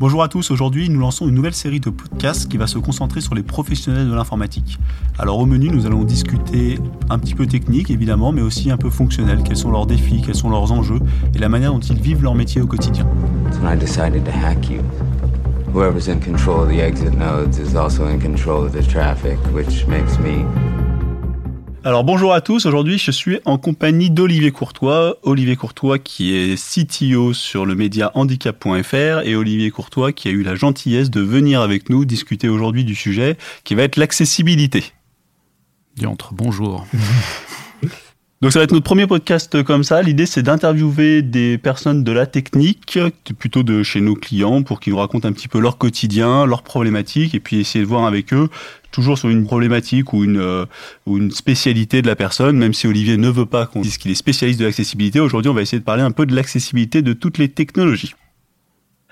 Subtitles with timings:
[0.00, 3.20] Bonjour à tous, aujourd'hui nous lançons une nouvelle série de podcasts qui va se concentrer
[3.20, 4.78] sur les professionnels de l'informatique.
[5.18, 6.78] Alors au menu nous allons discuter
[7.10, 10.36] un petit peu technique évidemment, mais aussi un peu fonctionnel, quels sont leurs défis, quels
[10.36, 11.00] sont leurs enjeux
[11.34, 13.06] et la manière dont ils vivent leur métier au quotidien.
[15.74, 19.86] Whoever's in control of the exit nodes is also in control of the traffic, which
[19.86, 20.44] makes me
[21.82, 26.54] alors bonjour à tous, aujourd'hui je suis en compagnie d'Olivier Courtois, Olivier Courtois qui est
[26.56, 31.62] CTO sur le média handicap.fr et Olivier Courtois qui a eu la gentillesse de venir
[31.62, 34.84] avec nous discuter aujourd'hui du sujet qui va être l'accessibilité.
[35.96, 36.86] Diantre, bonjour.
[38.42, 40.00] Donc ça va être notre premier podcast comme ça.
[40.00, 42.98] L'idée c'est d'interviewer des personnes de la technique,
[43.38, 46.62] plutôt de chez nos clients, pour qu'ils nous racontent un petit peu leur quotidien, leurs
[46.62, 48.48] problématiques, et puis essayer de voir avec eux
[48.90, 50.66] toujours sur une problématique ou une, euh,
[51.06, 54.10] ou une spécialité de la personne, même si Olivier ne veut pas qu'on dise qu'il
[54.10, 55.20] est spécialiste de l'accessibilité.
[55.20, 58.14] Aujourd'hui, on va essayer de parler un peu de l'accessibilité de toutes les technologies.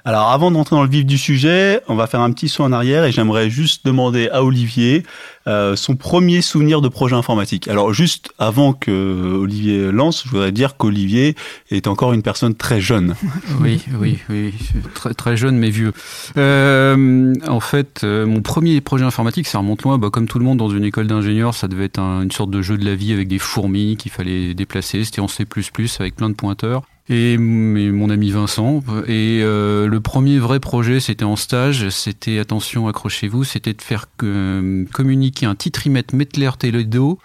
[0.04, 2.72] Alors avant d'entrer dans le vif du sujet, on va faire un petit saut en
[2.72, 5.02] arrière et j'aimerais juste demander à Olivier
[5.48, 7.68] euh, son premier souvenir de projet informatique.
[7.68, 11.36] Alors juste avant que Olivier lance, je voudrais dire qu'Olivier
[11.70, 13.14] est encore une personne très jeune.
[13.60, 14.52] Oui, oui, oui,
[14.94, 15.92] très, très jeune mais vieux.
[16.36, 19.98] Euh, en fait, euh, mon premier projet informatique, ça remonte loin.
[19.98, 22.62] Bah, comme tout le monde dans une école d'ingénieur, ça devait être une sorte de
[22.62, 25.04] jeu de la vie avec des fourmis qu'il fallait déplacer.
[25.04, 25.44] C'était en C++
[25.98, 28.82] avec plein de pointeurs et mon ami Vincent.
[29.06, 31.88] Et le premier vrai projet, c'était en stage.
[31.88, 37.18] C'était, attention, accrochez-vous, c'était de faire communiquer un titrimètre Mettler Teledo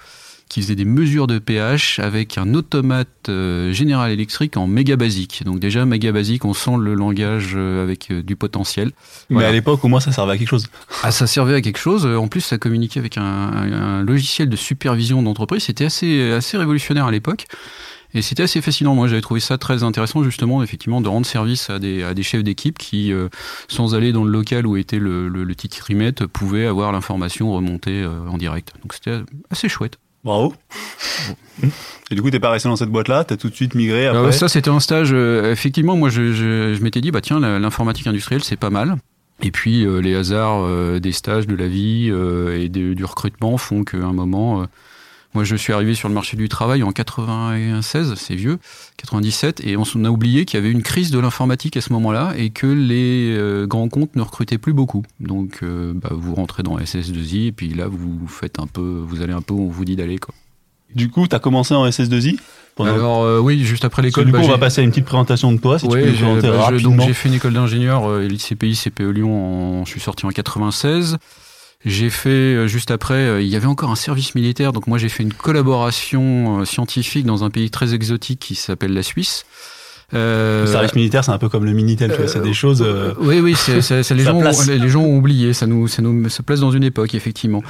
[0.50, 5.44] qui faisait des mesures de pH avec un automate euh, général électrique en méga basique.
[5.46, 8.92] Donc déjà méga basique, on sent le langage avec du potentiel.
[9.32, 10.68] Mais à l'époque, au moins, ça servait à quelque chose.
[11.02, 12.06] Ah, ça servait à quelque chose.
[12.06, 15.64] En plus, ça communiquait avec un, un logiciel de supervision d'entreprise.
[15.64, 17.48] C'était assez assez révolutionnaire à l'époque.
[18.16, 18.94] Et c'était assez fascinant.
[18.94, 22.22] Moi, j'avais trouvé ça très intéressant, justement, effectivement, de rendre service à des, à des
[22.22, 23.28] chefs d'équipe qui, euh,
[23.68, 25.56] sans aller dans le local où était le, le, le
[26.28, 28.74] pouvaient avoir l'information remontée euh, en direct.
[28.84, 29.98] Donc, c'était assez chouette.
[30.24, 30.54] Bravo.
[32.12, 34.20] Et du coup, t'es pas resté dans cette boîte-là, t'as tout de suite migré après?
[34.20, 35.10] Euh, ça, c'était un stage.
[35.12, 38.96] Euh, effectivement, moi, je, je, je m'étais dit, bah tiens, l'informatique industrielle, c'est pas mal.
[39.42, 43.98] Et puis, les hasards des stages, de la vie et de, du recrutement font qu'à
[43.98, 44.68] un moment
[45.34, 48.60] moi, je suis arrivé sur le marché du travail en 96, c'est vieux,
[48.98, 52.34] 97, et on a oublié qu'il y avait une crise de l'informatique à ce moment-là
[52.38, 55.04] et que les euh, grands comptes ne recrutaient plus beaucoup.
[55.20, 59.22] Donc, euh, bah, vous rentrez dans SS2I et puis là, vous faites un peu, vous
[59.22, 60.34] allez un peu où on vous dit d'aller, quoi.
[60.96, 62.38] Du coup, tu as commencé en SS2I
[62.80, 64.26] Alors euh, oui, juste après l'école.
[64.26, 66.06] Du coup, bah, on va passer à une petite présentation de toi, si tu peux
[66.06, 66.96] nous présenter bah, rapidement.
[66.96, 69.82] Donc j'ai fait une école d'ingénieur, euh, l'ICPI, CPE Lyon.
[69.82, 71.18] En, je suis sorti en 96.
[71.86, 74.98] J'ai fait euh, juste après, euh, il y avait encore un service militaire, donc moi
[74.98, 79.46] j'ai fait une collaboration euh, scientifique dans un pays très exotique qui s'appelle la Suisse.
[80.14, 82.84] Euh, le service militaire, c'est un peu comme le minitel, tu vois, c'est des choses.
[82.86, 86.02] Euh, oui, oui, c'est, c'est, les, gens ont, les gens ont oublié, ça nous, ça
[86.02, 87.64] nous se place dans une époque, effectivement.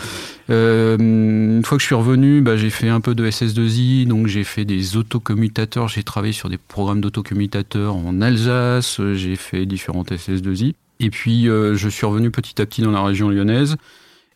[0.50, 4.28] Euh, une fois que je suis revenu, bah, j'ai fait un peu de SS2I, donc
[4.28, 10.12] j'ai fait des autocommutateurs, j'ai travaillé sur des programmes d'autocommutateurs en Alsace, j'ai fait différentes
[10.12, 10.74] SS2I.
[11.00, 13.78] Et puis, je suis revenu petit à petit dans la région lyonnaise.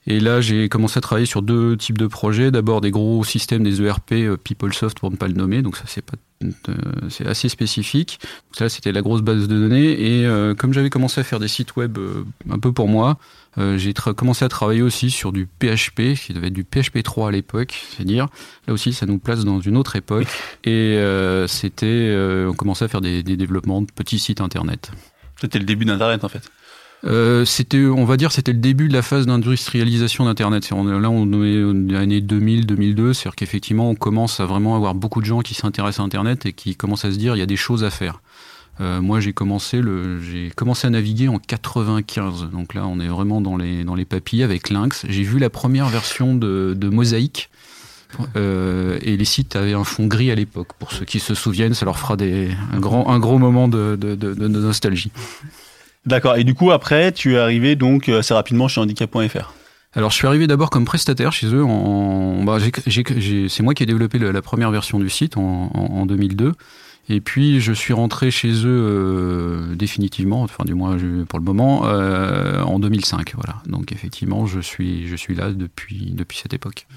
[0.09, 2.50] Et là, j'ai commencé à travailler sur deux types de projets.
[2.50, 5.62] D'abord, des gros systèmes, des ERP, euh, PeopleSoft pour ne pas le nommer.
[5.62, 6.73] Donc ça, c'est pas, euh,
[7.09, 8.18] c'est assez spécifique.
[8.22, 10.19] Donc là, c'était la grosse base de données.
[10.19, 11.97] Et euh, comme j'avais commencé à faire des sites web
[12.50, 13.18] un peu pour moi,
[13.75, 17.31] j'ai commencé à travailler aussi sur du PHP, qui devait être du PHP 3 à
[17.31, 18.28] l'époque, c'est dire.
[18.68, 20.28] Là aussi, ça nous place dans une autre époque.
[20.63, 21.01] Et
[21.47, 22.16] c'était,
[22.47, 24.91] on commençait à faire des, des développements de petits sites internet.
[25.41, 26.51] C'était le début d'Internet en fait.
[27.03, 30.69] Euh, c'était, on va dire, c'était le début de la phase d'industrialisation d'Internet.
[30.69, 30.78] Là,
[31.09, 35.53] on est l'année 2000-2002, c'est-à-dire qu'effectivement, on commence à vraiment avoir beaucoup de gens qui
[35.53, 37.90] s'intéressent à Internet et qui commencent à se dire, il y a des choses à
[37.90, 38.22] faire.
[38.80, 42.50] Euh, moi, j'ai commencé le, j'ai commencé à naviguer en 95.
[42.52, 45.06] Donc là, on est vraiment dans les dans les papilles avec Lynx.
[45.09, 47.50] J'ai vu la première version de, de Mosaïque.
[48.38, 50.69] Euh, et les sites avaient un fond gris à l'époque.
[50.80, 53.97] Pour ceux qui se souviennent, ça leur fera des, un, grand, un gros moment de,
[54.00, 55.12] de, de, de nostalgie.
[56.07, 56.38] D'accord.
[56.38, 59.54] Et du coup, après, tu es arrivé donc assez rapidement chez handicap.fr.
[59.94, 61.63] Alors, je suis arrivé d'abord comme prestataire chez eux.
[61.63, 66.54] En, bah, c'est moi qui ai développé la première version du site en, en, 2002.
[67.09, 71.83] Et puis, je suis rentré chez eux euh, définitivement, enfin du moins pour le moment,
[71.86, 73.33] euh, en 2005.
[73.36, 73.62] Voilà.
[73.65, 76.88] Donc, effectivement, je suis, je suis là depuis, depuis cette époque.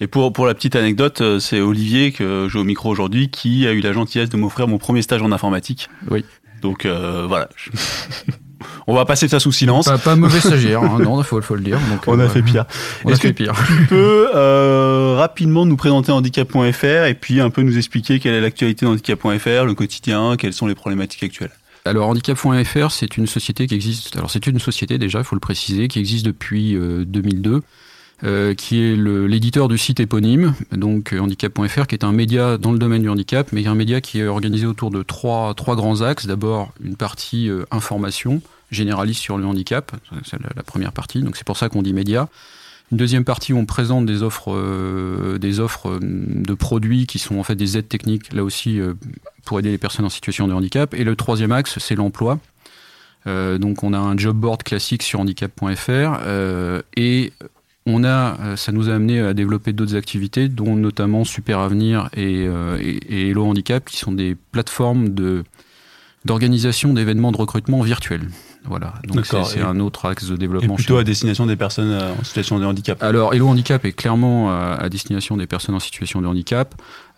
[0.00, 3.66] Et pour, pour la petite anecdote, euh, c'est Olivier, que j'ai au micro aujourd'hui, qui
[3.66, 5.88] a eu la gentillesse de m'offrir mon premier stage en informatique.
[6.10, 6.24] Oui.
[6.62, 7.48] Donc euh, voilà.
[8.86, 9.86] On va passer ça sous silence.
[9.86, 10.98] Pas, pas mauvais stagiaire, hein.
[11.02, 11.78] non, faut, faut le dire.
[11.90, 12.64] Donc, on a fait pire.
[13.04, 13.54] On a fait pire.
[13.66, 18.40] Tu peux euh, rapidement nous présenter handicap.fr et puis un peu nous expliquer quelle est
[18.40, 21.52] l'actualité d'handicap.fr, le quotidien, quelles sont les problématiques actuelles?
[21.84, 24.16] Alors handicap.fr, c'est une société qui existe.
[24.16, 27.62] Alors c'est une société déjà, il faut le préciser, qui existe depuis 2002.
[28.24, 32.78] Euh, qui est l'éditeur du site éponyme, donc handicap.fr, qui est un média dans le
[32.78, 36.26] domaine du handicap, mais un média qui est organisé autour de trois, trois grands axes.
[36.26, 38.40] D'abord, une partie information
[38.70, 39.92] généraliste sur le handicap,
[40.24, 42.28] c'est la, première partie, donc c'est pour ça qu'on dit média.
[42.92, 47.18] Une deuxième partie où on présente des offres, euh, des offres euh, de produits qui
[47.18, 48.92] sont en fait des aides techniques, là aussi euh,
[49.46, 50.92] pour aider les personnes en situation de handicap.
[50.92, 52.38] Et le troisième axe, c'est l'emploi.
[53.24, 56.20] donc on a un job board classique sur handicap.fr
[56.96, 57.32] et
[57.86, 62.44] on a, ça nous a amené à développer d'autres activités, dont notamment Super Avenir et,
[62.44, 65.44] et, Hello Handicap, qui sont des plateformes de
[66.24, 68.28] d'organisation d'événements de recrutement virtuels.
[68.64, 70.74] Voilà, donc c'est un autre axe de développement.
[70.74, 73.02] Et plutôt à destination des personnes euh, en situation de handicap.
[73.02, 76.74] Alors, Hello Handicap est clairement euh, à destination des personnes en situation de handicap.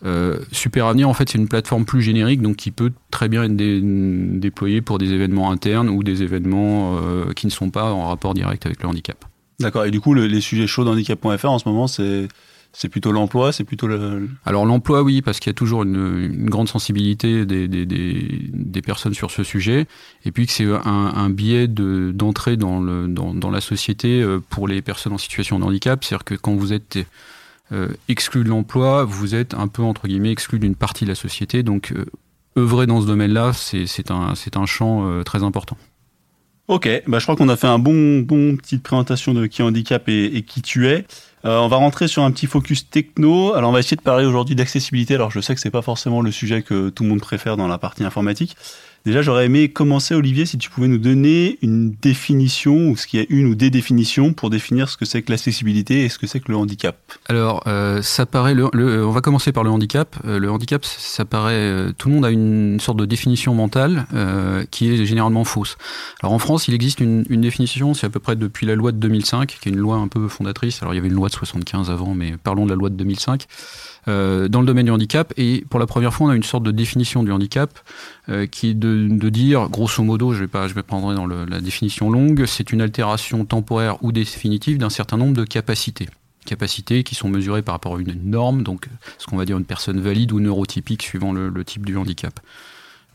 [0.07, 3.45] Euh, Super Avenir, en fait, c'est une plateforme plus générique, donc qui peut très bien
[3.45, 6.99] être déployée pour des événements internes ou des événements
[7.37, 9.23] qui ne sont pas en rapport direct avec le handicap.
[9.65, 9.85] D'accord.
[9.87, 12.29] Et du coup, les sujets chauds d'handicap.fr en ce moment, c'est
[12.75, 14.29] c'est plutôt l'emploi, c'est plutôt le...
[14.45, 19.15] Alors l'emploi, oui, parce qu'il y a toujours une, grande sensibilité des, des, des, personnes
[19.15, 19.87] sur ce sujet,
[20.25, 24.67] et puis que c'est un, biais d'entrée dans, le, dans, dans, la société euh, pour
[24.67, 26.99] les personnes en situation de handicap, c'est-à-dire que quand vous êtes
[27.71, 31.15] euh, exclu de l'emploi, vous êtes un peu, entre guillemets, exclu d'une partie de la
[31.15, 32.05] société, donc euh,
[32.59, 35.77] œuvrer dans ce domaine-là, c'est un, un champ très important.
[36.67, 40.09] Ok, bah je crois qu'on a fait un bon, bon petite présentation de qui handicap
[40.09, 41.05] et, qui tu es.
[41.45, 43.53] Euh, on va rentrer sur un petit focus techno.
[43.53, 45.15] Alors on va essayer de parler aujourd'hui d'accessibilité.
[45.15, 47.69] Alors je sais que c'est pas forcément le sujet que tout le monde préfère dans
[47.69, 48.57] la partie informatique.
[49.05, 53.21] Déjà, j'aurais aimé commencer, Olivier, si tu pouvais nous donner une définition, ou ce qu'il
[53.21, 56.19] y a une ou des définitions pour définir ce que c'est que l'accessibilité et ce
[56.19, 56.97] que c'est que le handicap.
[57.29, 58.57] Alors, euh, ça paraît.
[58.59, 60.17] On va commencer par le handicap.
[60.25, 61.53] Euh, le handicap, ça paraît.
[61.53, 64.07] Euh, tout le monde a une sorte de définition mentale
[64.71, 65.77] qui est généralement fausse.
[66.23, 68.91] Alors, en France, il existe une, une définition, c'est à peu près depuis la loi
[68.91, 70.81] de 2005, qui est une loi un peu fondatrice.
[70.81, 72.95] Alors, il y avait une loi de 75 avant, mais parlons de la loi de
[72.95, 73.47] 2005.
[74.07, 75.33] Euh, dans le domaine du handicap.
[75.39, 77.71] Et pour la première fois, on a une sorte de définition du handicap
[78.51, 82.73] qui est de, de, dire, grosso modo, je vais pas, dans la définition longue, c'est
[82.73, 86.09] une altération temporaire ou définitive d'un certain nombre de capacités
[86.45, 88.89] capacités qui sont mesurées par rapport à une norme, donc
[89.19, 92.39] ce qu'on va dire une personne valide ou neurotypique suivant le, type du handicap.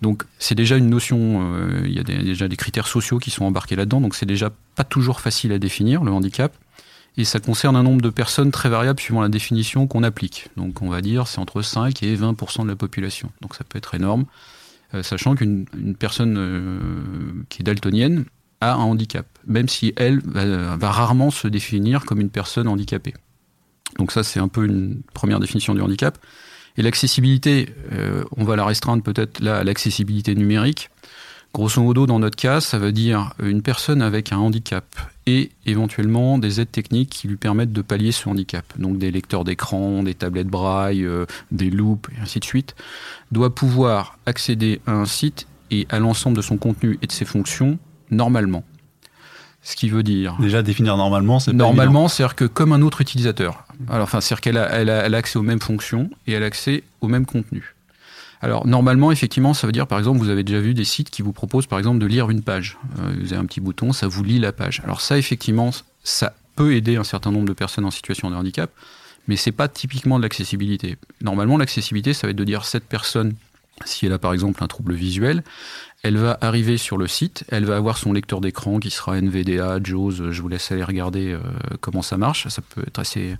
[0.01, 3.45] Donc c'est déjà une notion, euh, il y a déjà des critères sociaux qui sont
[3.45, 6.53] embarqués là-dedans, donc c'est déjà pas toujours facile à définir le handicap
[7.17, 10.47] et ça concerne un nombre de personnes très variable suivant la définition qu'on applique.
[10.55, 13.29] Donc on va dire c'est entre 5 et 20% de la population.
[13.41, 14.25] Donc ça peut être énorme,
[15.03, 15.65] sachant qu'une
[15.97, 16.79] personne euh,
[17.49, 18.25] qui est daltonienne
[18.61, 23.13] a un handicap, même si elle va, rarement se définir comme une personne handicapée.
[23.97, 26.17] Donc ça c'est un peu une première définition du handicap.
[26.77, 30.89] Et l'accessibilité, euh, on va la restreindre peut-être là à l'accessibilité numérique.
[31.53, 34.85] Grosso modo, dans notre cas, ça veut dire une personne avec un handicap
[35.29, 38.65] et éventuellement des aides techniques qui lui permettent de pallier ce handicap.
[38.77, 42.75] Donc des lecteurs d'écran, des tablettes braille, euh, des loupes, et ainsi de suite,
[43.31, 47.25] doit pouvoir accéder à un site et à l'ensemble de son contenu et de ses
[47.25, 47.77] fonctions
[48.09, 48.63] normalement.
[49.61, 50.37] Ce qui veut dire.
[50.39, 53.65] Déjà, définir normalement, c'est Normalement, c'est-à-dire que comme un autre utilisateur.
[53.89, 56.43] Alors, enfin, c'est-à-dire qu'elle a, elle a, elle a accès aux mêmes fonctions et elle
[56.43, 57.75] a accès au même contenu.
[58.41, 61.21] Alors normalement, effectivement, ça veut dire, par exemple, vous avez déjà vu des sites qui
[61.21, 62.77] vous proposent, par exemple, de lire une page.
[62.99, 64.81] Euh, vous avez un petit bouton, ça vous lit la page.
[64.83, 65.71] Alors ça, effectivement,
[66.03, 68.71] ça peut aider un certain nombre de personnes en situation de handicap,
[69.27, 70.97] mais c'est pas typiquement de l'accessibilité.
[71.21, 73.35] Normalement, l'accessibilité, ça va être de dire cette personne,
[73.85, 75.43] si elle a par exemple un trouble visuel,
[76.01, 79.79] elle va arriver sur le site, elle va avoir son lecteur d'écran qui sera NVDA,
[79.83, 81.39] JAWS, je vous laisse aller regarder euh,
[81.81, 83.35] comment ça marche, ça peut être assez,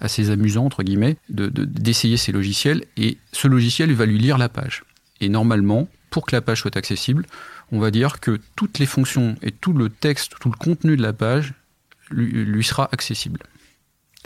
[0.00, 4.50] assez amusant, entre guillemets, d'essayer de, ces logiciels, et ce logiciel va lui lire la
[4.50, 4.84] page.
[5.20, 7.26] Et normalement, pour que la page soit accessible,
[7.72, 11.02] on va dire que toutes les fonctions et tout le texte, tout le contenu de
[11.02, 11.54] la page
[12.10, 13.40] lui sera accessible.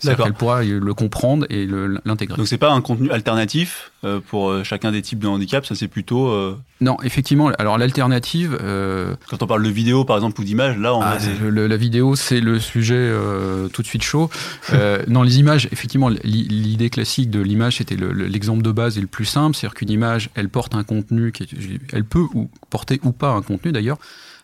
[0.04, 0.26] D'accord.
[0.26, 1.66] qu'elle pourra le comprendre et
[2.04, 2.36] l'intégrer.
[2.36, 5.74] Donc c'est pas un contenu alternatif euh, pour euh, chacun des types de handicap, ça
[5.74, 6.28] c'est plutôt.
[6.28, 6.56] Euh...
[6.80, 7.48] Non, effectivement.
[7.58, 8.56] Alors l'alternative.
[8.62, 9.16] Euh...
[9.28, 12.14] Quand on parle de vidéo par exemple ou d'image, là on ah, a la vidéo
[12.14, 14.30] c'est le sujet euh, tout de suite chaud.
[15.08, 19.24] non, les images, effectivement, l'idée classique de l'image c'était l'exemple de base et le plus
[19.24, 21.48] simple, c'est-à-dire qu'une image, elle porte un contenu qui, est,
[21.92, 23.98] elle peut ou porter ou pas un contenu d'ailleurs.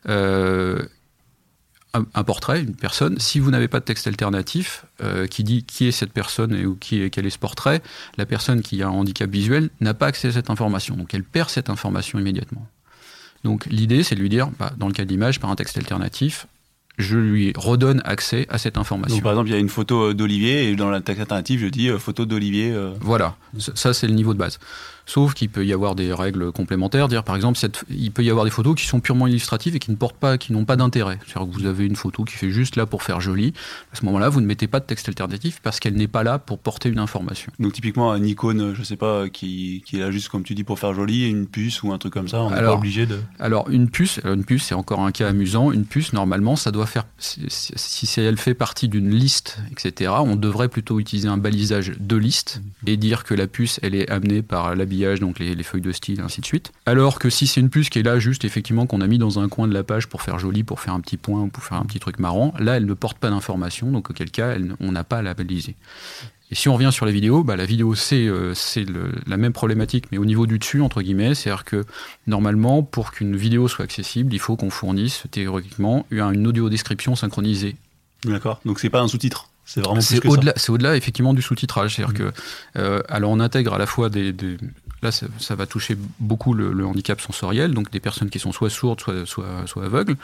[0.08, 0.82] Euh,
[1.94, 5.86] un, portrait, une personne, si vous n'avez pas de texte alternatif euh, qui dit qui
[5.86, 7.82] est cette personne et ou qui est, quel est ce portrait,
[8.18, 10.96] la personne qui a un handicap visuel n'a pas accès à cette information.
[10.96, 12.66] Donc elle perd cette information immédiatement.
[13.44, 16.46] Donc l'idée, c'est de lui dire, bah, dans le cas d'image, par un texte alternatif,
[16.98, 19.16] je lui redonne accès à cette information.
[19.16, 21.66] Donc, par exemple, il y a une photo d'Olivier et dans la texte alternative, je
[21.66, 22.72] dis euh, photo d'Olivier.
[22.72, 22.92] Euh.
[23.00, 24.58] Voilà, ça c'est le niveau de base.
[25.06, 27.58] Sauf qu'il peut y avoir des règles complémentaires, dire par exemple,
[27.90, 30.38] il peut y avoir des photos qui sont purement illustratives et qui ne portent pas,
[30.38, 31.18] qui n'ont pas d'intérêt.
[31.26, 33.52] C'est-à-dire que vous avez une photo qui fait juste là pour faire joli.
[33.92, 36.38] À ce moment-là, vous ne mettez pas de texte alternatif parce qu'elle n'est pas là
[36.38, 37.52] pour porter une information.
[37.58, 40.64] Donc typiquement un icône, je sais pas, qui, qui est là juste comme tu dis
[40.64, 43.20] pour faire joli, une puce ou un truc comme ça, on n'est pas obligé de.
[43.38, 45.70] Alors une puce, une puce c'est encore un cas amusant.
[45.70, 50.12] Une puce normalement, ça doit faire, si elle fait partie d'une liste, etc.
[50.20, 54.10] On devrait plutôt utiliser un balisage de liste et dire que la puce elle est
[54.10, 54.74] amenée par
[55.20, 56.72] donc les, feuilles de style, ainsi de suite.
[56.86, 59.38] Alors que si c'est une puce qui est là juste effectivement qu'on a mis dans
[59.38, 61.78] un coin de la page pour faire joli, pour faire un petit point, pour faire
[61.78, 65.04] un petit truc marrant, là elle ne porte pas d'information, donc auquel cas on n'a
[65.04, 65.76] pas à la baliser.
[66.50, 68.54] Et si on revient sur la vidéo, bah, la vidéo c'est euh,
[69.26, 71.84] la même problématique, mais au niveau du dessus, entre guillemets, c'est-à-dire que
[72.26, 77.76] normalement, pour qu'une vidéo soit accessible, il faut qu'on fournisse théoriquement une audio description synchronisée.
[78.24, 81.96] D'accord, donc c'est pas un sous-titre c'est vraiment c'est au-delà, c'est au-delà effectivement du sous-titrage,
[81.96, 82.30] c'est-à-dire mmh.
[82.30, 82.32] que
[82.78, 84.34] euh, alors on intègre à la fois des,
[85.02, 89.00] là ça, va toucher beaucoup le, handicap sensoriel, donc des personnes qui sont soit sourdes,
[89.00, 90.16] soit, soit, soit aveugles,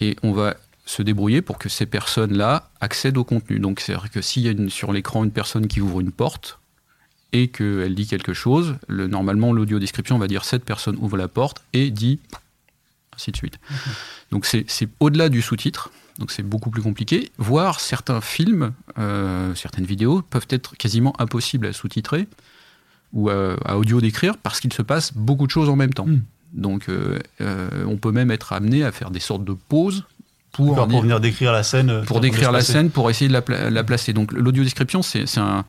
[0.00, 3.58] et on va se débrouiller pour que ces personnes-là accèdent au contenu.
[3.58, 6.58] Donc c'est-à-dire que s'il y a une, sur l'écran une personne qui ouvre une porte
[7.32, 11.28] et qu'elle dit quelque chose, le, normalement l'audio description va dire cette personne ouvre la
[11.28, 12.20] porte et dit
[13.14, 13.58] ainsi de suite.
[13.70, 13.74] Mmh.
[14.32, 15.90] Donc c'est au-delà du sous-titre.
[16.18, 17.30] Donc c'est beaucoup plus compliqué.
[17.38, 22.28] Voir certains films, euh, certaines vidéos peuvent être quasiment impossibles à sous-titrer
[23.12, 26.06] ou à, audio décrire parce qu'il se passe beaucoup de choses en même temps.
[26.06, 26.22] Hmm.
[26.52, 30.04] Donc euh, euh, on peut même être amené à faire des sortes de pauses
[30.52, 32.04] pour, pour venir décrire la scène.
[32.06, 34.12] Pour décrire la scène, pour essayer de la, la placer.
[34.12, 35.64] Donc l'audio description, c'est un,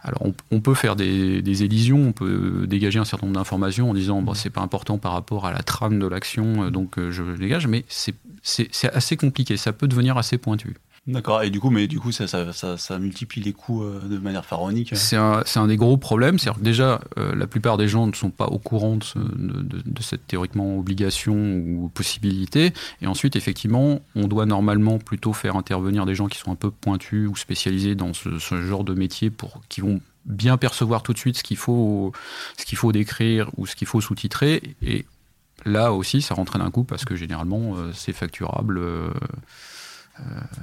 [0.00, 4.22] alors on, peut faire des, élisions, on peut dégager un certain nombre d'informations en disant
[4.22, 7.84] bon, c'est pas important par rapport à la trame de l'action, donc je dégage, mais
[7.88, 8.14] c'est
[8.44, 10.76] c'est assez compliqué, ça peut devenir assez pointu.
[11.06, 14.16] D'accord, et du coup, mais du coup, ça, ça, ça, multiplie les coûts euh, de
[14.16, 14.96] manière pharaonique.
[14.96, 18.30] C'est un, un, des gros problèmes, c'est déjà, euh, la plupart des gens ne sont
[18.30, 22.72] pas au courant de, de, cette théoriquement obligation ou possibilité,
[23.02, 26.70] et ensuite, effectivement, on doit normalement plutôt faire intervenir des gens qui sont un peu
[26.70, 31.12] pointus ou spécialisés dans ce, ce genre de métier pour qui vont bien percevoir tout
[31.12, 32.12] de suite ce qu'il faut,
[32.56, 35.04] ce qu'il faut décrire ou ce qu'il faut sous-titrer, et
[35.64, 38.80] Là aussi, ça rentrait d'un coup parce que généralement, euh, c'est facturable.
[40.20, 40.62] Euh, euh,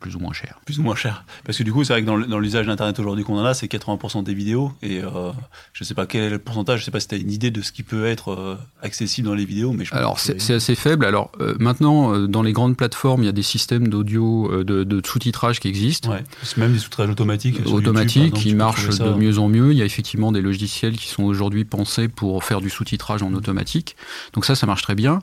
[0.00, 0.60] plus ou moins cher.
[0.64, 1.24] Plus ou moins cher.
[1.44, 3.66] Parce que du coup, c'est vrai que dans l'usage d'Internet aujourd'hui qu'on en a, c'est
[3.66, 4.72] 80% des vidéos.
[4.80, 5.32] Et euh,
[5.72, 7.50] je ne sais pas quel pourcentage, je ne sais pas si tu as une idée
[7.50, 9.72] de ce qui peut être euh, accessible dans les vidéos.
[9.72, 11.04] mais Alors, c'est assez faible.
[11.04, 15.68] Alors, maintenant, dans les grandes plateformes, il y a des systèmes d'audio, de, sous-titrage qui
[15.68, 16.10] existent.
[16.10, 16.22] Ouais.
[16.56, 17.60] Même des sous-titrages automatiques.
[17.66, 19.72] Automatiques, qui marchent de mieux en mieux.
[19.72, 23.32] Il y a effectivement des logiciels qui sont aujourd'hui pensés pour faire du sous-titrage en
[23.32, 23.96] automatique.
[24.32, 25.20] Donc ça, ça marche très bien.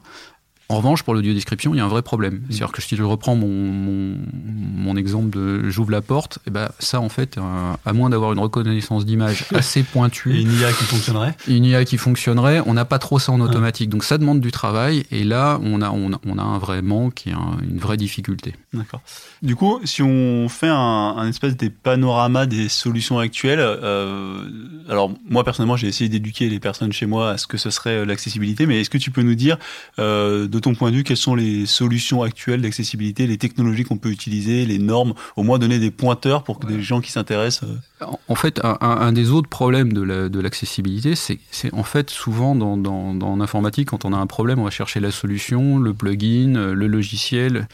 [0.69, 2.35] En revanche, pour l'audio description, il y a un vrai problème.
[2.35, 2.45] Mm.
[2.49, 6.69] C'est-à-dire que si je reprends mon, mon, exemple de j'ouvre la porte, et eh ben
[6.79, 7.37] ça, en fait,
[7.85, 10.35] à moins d'avoir une reconnaissance d'image assez pointue.
[10.35, 11.35] Et une IA qui fonctionnerait?
[11.47, 13.89] Une IA qui fonctionnerait, on n'a pas trop ça en automatique.
[13.89, 17.31] Donc ça demande du travail, et là, on a, on a, un vrai manque et
[17.31, 18.55] une vraie difficulté.
[18.73, 19.01] D'accord.
[19.41, 24.43] Du coup, si on fait un, espèce des panoramas des solutions actuelles, euh,
[24.89, 27.97] alors moi, personnellement, j'ai essayé d'éduquer les personnes chez moi à ce que ce serait
[27.97, 29.57] euh, l'accessibilité, mais est-ce que tu peux nous dire
[29.99, 33.97] euh, de ton point de vue, quelles sont les solutions actuelles d'accessibilité, les technologies qu'on
[33.97, 37.69] peut utiliser, les normes, au moins donner des pointeurs pour que des gens qui s'intéressent.
[38.01, 41.39] Euh, en fait, un, des autres problèmes de l'accessibilité, c'est
[41.73, 45.11] en fait souvent dans, dans, l'informatique, quand on a un problème, on va chercher la
[45.11, 47.67] solution, le plugin, le logiciel.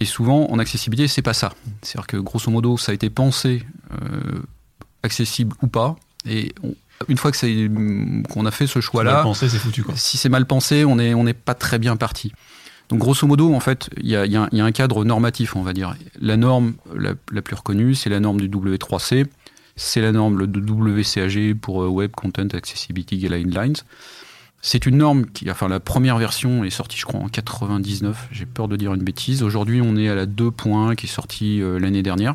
[0.00, 1.52] Et souvent, en accessibilité, c'est pas ça.
[1.82, 4.42] C'est-à-dire que grosso modo, ça a été pensé euh,
[5.02, 5.96] accessible ou pas,
[6.28, 6.74] et on,
[7.08, 9.24] une fois que qu'on a fait ce choix-là,
[9.94, 12.32] si c'est mal pensé, on n'est on pas très bien parti.
[12.88, 15.94] Donc grosso modo, en fait, il y a, un cadre normatif, on va dire.
[16.20, 19.26] La norme la, plus reconnue, c'est la norme du W3C,
[19.76, 23.76] c'est la norme de WCAG pour euh, Web Content Accessibility Guidelines.
[24.60, 28.28] C'est une norme qui, enfin, la première version est sortie, je crois, en 99.
[28.30, 29.42] J'ai peur de dire une bêtise.
[29.42, 32.34] Aujourd'hui, on est à la 2.1 qui est sortie euh, l'année dernière.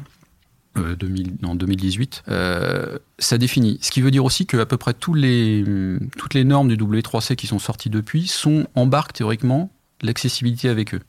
[0.95, 3.79] 2000, en 2018, euh, ça définit.
[3.81, 5.63] Ce qui veut dire aussi que à peu près tous les,
[6.17, 9.71] toutes les normes du W3C qui sont sorties depuis sont embarquent théoriquement
[10.01, 11.01] l'accessibilité avec eux.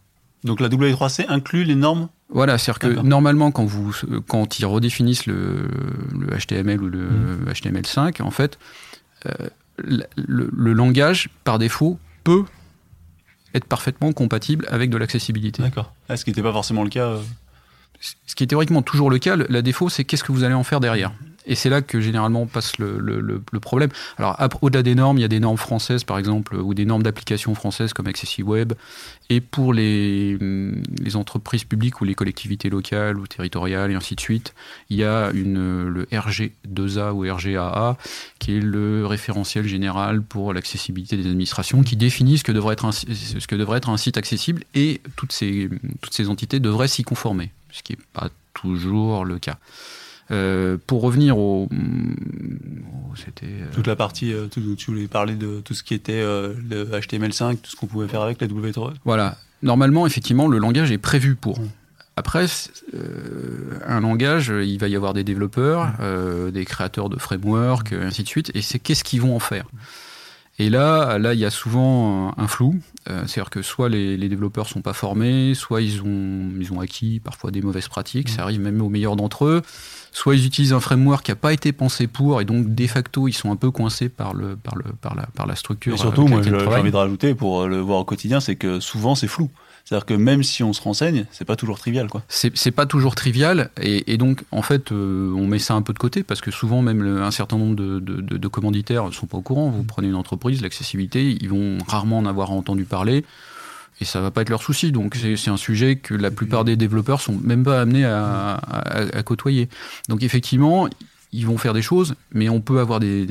[0.45, 3.95] Donc la W3C inclut les normes Voilà, c'est-à-dire que normalement quand, vous,
[4.27, 5.69] quand ils redéfinissent le,
[6.39, 7.09] HTML ou le
[7.47, 8.27] HTML5, mmh.
[8.27, 8.59] en fait,
[9.27, 12.45] euh, le, langage, par défaut, peut
[13.55, 15.63] être parfaitement compatible avec de l'accessibilité.
[15.63, 15.93] D'accord.
[16.09, 17.23] Ah, ce qui n'était pas forcément le cas euh,
[18.01, 20.65] ce qui est théoriquement toujours le cas, la défaut, c'est qu'est-ce que vous allez en
[20.65, 21.13] faire derrière.
[21.47, 23.91] Et c'est là que généralement passe le, problème.
[24.19, 27.03] Alors, au-delà des normes, il y a des normes françaises, par exemple, ou des normes
[27.03, 28.07] d'application françaises comme
[28.41, 28.75] Web.
[29.31, 34.21] Et pour les, les, entreprises publiques ou les collectivités locales ou territoriales et ainsi de
[34.21, 34.55] suite,
[34.91, 37.97] il y a le RG2A ou RGAA,
[38.39, 43.89] qui est le référentiel général pour l'accessibilité des administrations, qui définit ce que devrait être
[43.89, 49.25] un, site accessible et toutes ces entités devraient s'y conformer, ce qui n'est pas toujours
[49.25, 49.59] le cas.
[50.31, 51.69] Euh, pour revenir au,
[53.17, 56.23] c'était euh, toute la partie euh, tout, tu voulais parler de tout ce qui était
[56.23, 58.93] le HTML5, tout ce qu'on pouvait faire avec la W3.
[59.05, 59.37] Voilà.
[59.63, 61.59] Normalement, effectivement, le langage est prévu pour.
[62.17, 62.47] Après,
[63.87, 65.93] un langage, il va y avoir des développeurs,
[66.53, 68.51] des créateurs de frameworks, ainsi de suite.
[68.55, 69.67] Et c'est qu'est-ce qu'ils vont en faire
[70.61, 72.75] et là, là, il y a souvent un flou.
[73.07, 77.19] C'est-à-dire que soit les, les, développeurs sont pas formés, soit ils ont, ils ont acquis
[77.19, 78.29] parfois des mauvaises pratiques.
[78.29, 79.63] Ça arrive même aux meilleurs d'entre eux
[80.13, 83.29] soit ils utilisent un framework qui n'a pas été pensé pour, et donc de facto
[83.29, 85.95] ils sont un peu coincés par, le, par, le, par, la, par la structure.
[85.95, 89.15] Et surtout, moi j'ai envie de rajouter pour le voir au quotidien, c'est que souvent
[89.15, 89.51] c'est flou.
[89.91, 92.23] C'est-à-dire que même si on se renseigne, c'est pas toujours trivial, quoi.
[92.29, 95.93] C'est pas toujours trivial, et, et donc en fait, euh, on met ça un peu
[95.93, 99.11] de côté parce que souvent même un certain nombre de, de, de, de commanditaires ne
[99.11, 99.69] sont pas au courant.
[99.69, 103.25] Vous prenez une entreprise, l'accessibilité, ils vont rarement en avoir entendu parler
[104.01, 104.93] et ça va pas être leur souci.
[104.93, 109.23] Donc c'est un sujet que la plupart des développeurs sont même pas amenés à, à,
[109.25, 109.69] côtoyer.
[110.09, 110.89] Donc effectivement,
[111.33, 113.27] ils vont faire des choses, mais on peut avoir des,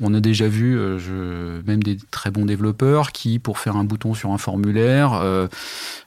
[0.00, 3.82] on a déjà vu euh, je, même des très bons développeurs qui, pour faire un
[3.82, 5.48] bouton sur un formulaire, euh,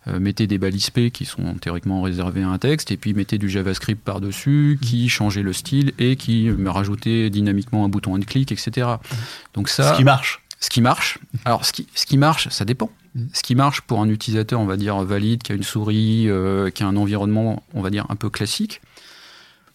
[0.08, 3.38] euh, mettaient des balises P qui sont théoriquement réservées à un texte, et puis mettaient
[3.38, 8.54] du JavaScript par-dessus, qui changeait le style et qui me rajoutait dynamiquement un bouton on-click,
[8.54, 8.88] etc.
[9.54, 10.42] Donc ça, ce qui marche.
[10.62, 11.20] Ce qui marche.
[11.44, 12.90] Alors ce qui, ce qui marche, ça dépend.
[13.34, 16.30] Ce qui marche pour un utilisateur, on va dire, valide, qui a une souris,
[16.74, 18.80] qui a un environnement, on va dire, un peu classique.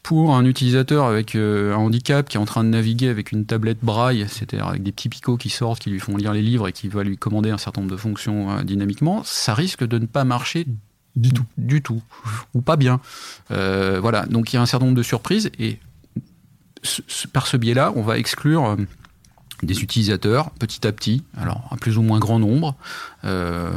[0.02, 3.46] Pour un utilisateur avec euh, un handicap qui est en train de naviguer avec une
[3.46, 6.66] tablette braille, c'est-à-dire avec des petits picots qui sortent, qui lui font lire les livres
[6.66, 9.98] et qui va lui commander un certain nombre de fonctions euh, dynamiquement, ça risque de
[9.98, 10.66] ne pas marcher
[11.14, 12.02] du tout, du tout,
[12.54, 12.98] ou pas bien.
[13.50, 15.78] voilà, donc il y a un certain nombre de surprises et
[17.34, 18.78] par ce biais-là, on va exclure
[19.62, 22.74] des utilisateurs petit à petit, alors un plus ou moins grand nombre,
[23.24, 23.70] euh,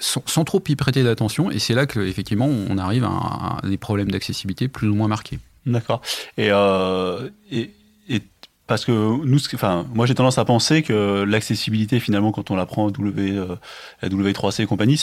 [0.00, 1.50] sans, trop y prêter d'attention.
[1.50, 5.38] Et c'est là qu'effectivement on arrive à, des problèmes d'accessibilité plus ou moins marqués.
[5.66, 6.00] D'accord.
[6.36, 7.70] Et, euh, et,
[8.66, 12.66] parce que nous, enfin, moi j'ai tendance à penser que l'accessibilité finalement quand on la
[12.66, 13.54] prend W, euh,
[14.02, 15.00] W3C et compagnie,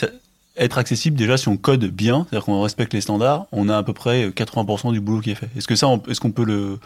[0.55, 3.83] être accessible déjà si on code bien, c'est-à-dire qu'on respecte les standards, on a à
[3.83, 5.49] peu près 80% du boulot qui est fait.
[5.57, 6.79] Est-ce que ça, est-ce qu'on peut le,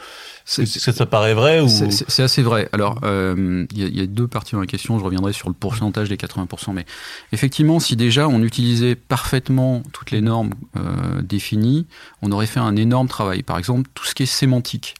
[0.58, 2.70] est -ce que ça paraît vrai ou C'est assez vrai.
[2.72, 4.98] Alors, euh, il y, y, a deux parties dans la question.
[5.00, 6.86] Je reviendrai sur le pourcentage des 80%, mais
[7.34, 11.88] effectivement, si déjà on utilisait parfaitement toutes les normes euh, définies,
[12.22, 13.44] on aurait fait un énorme travail.
[13.44, 14.96] Par exemple, tout ce qui est sémantique.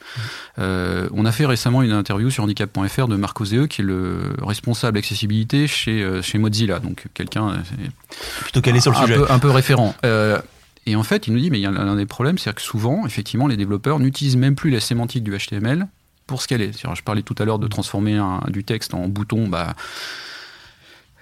[0.60, 4.36] Euh, on a fait récemment une interview sur handicap.fr de Marco Zeo, qui est le
[4.42, 9.50] responsable accessibilité chez euh, chez Mozilla, donc quelqu'un euh, sur le un Peu, un peu
[9.50, 9.96] référent.
[10.06, 10.40] Euh,
[10.86, 12.62] et en fait, il nous dit, mais il y a un des problèmes, c'est que
[12.62, 15.88] souvent, effectivement, les développeurs n'utilisent même plus la sémantique du HTML
[16.28, 16.72] pour ce qu'elle est.
[16.78, 19.76] Je parlais tout à l'heure de transformer un, du texte en bouton, bah,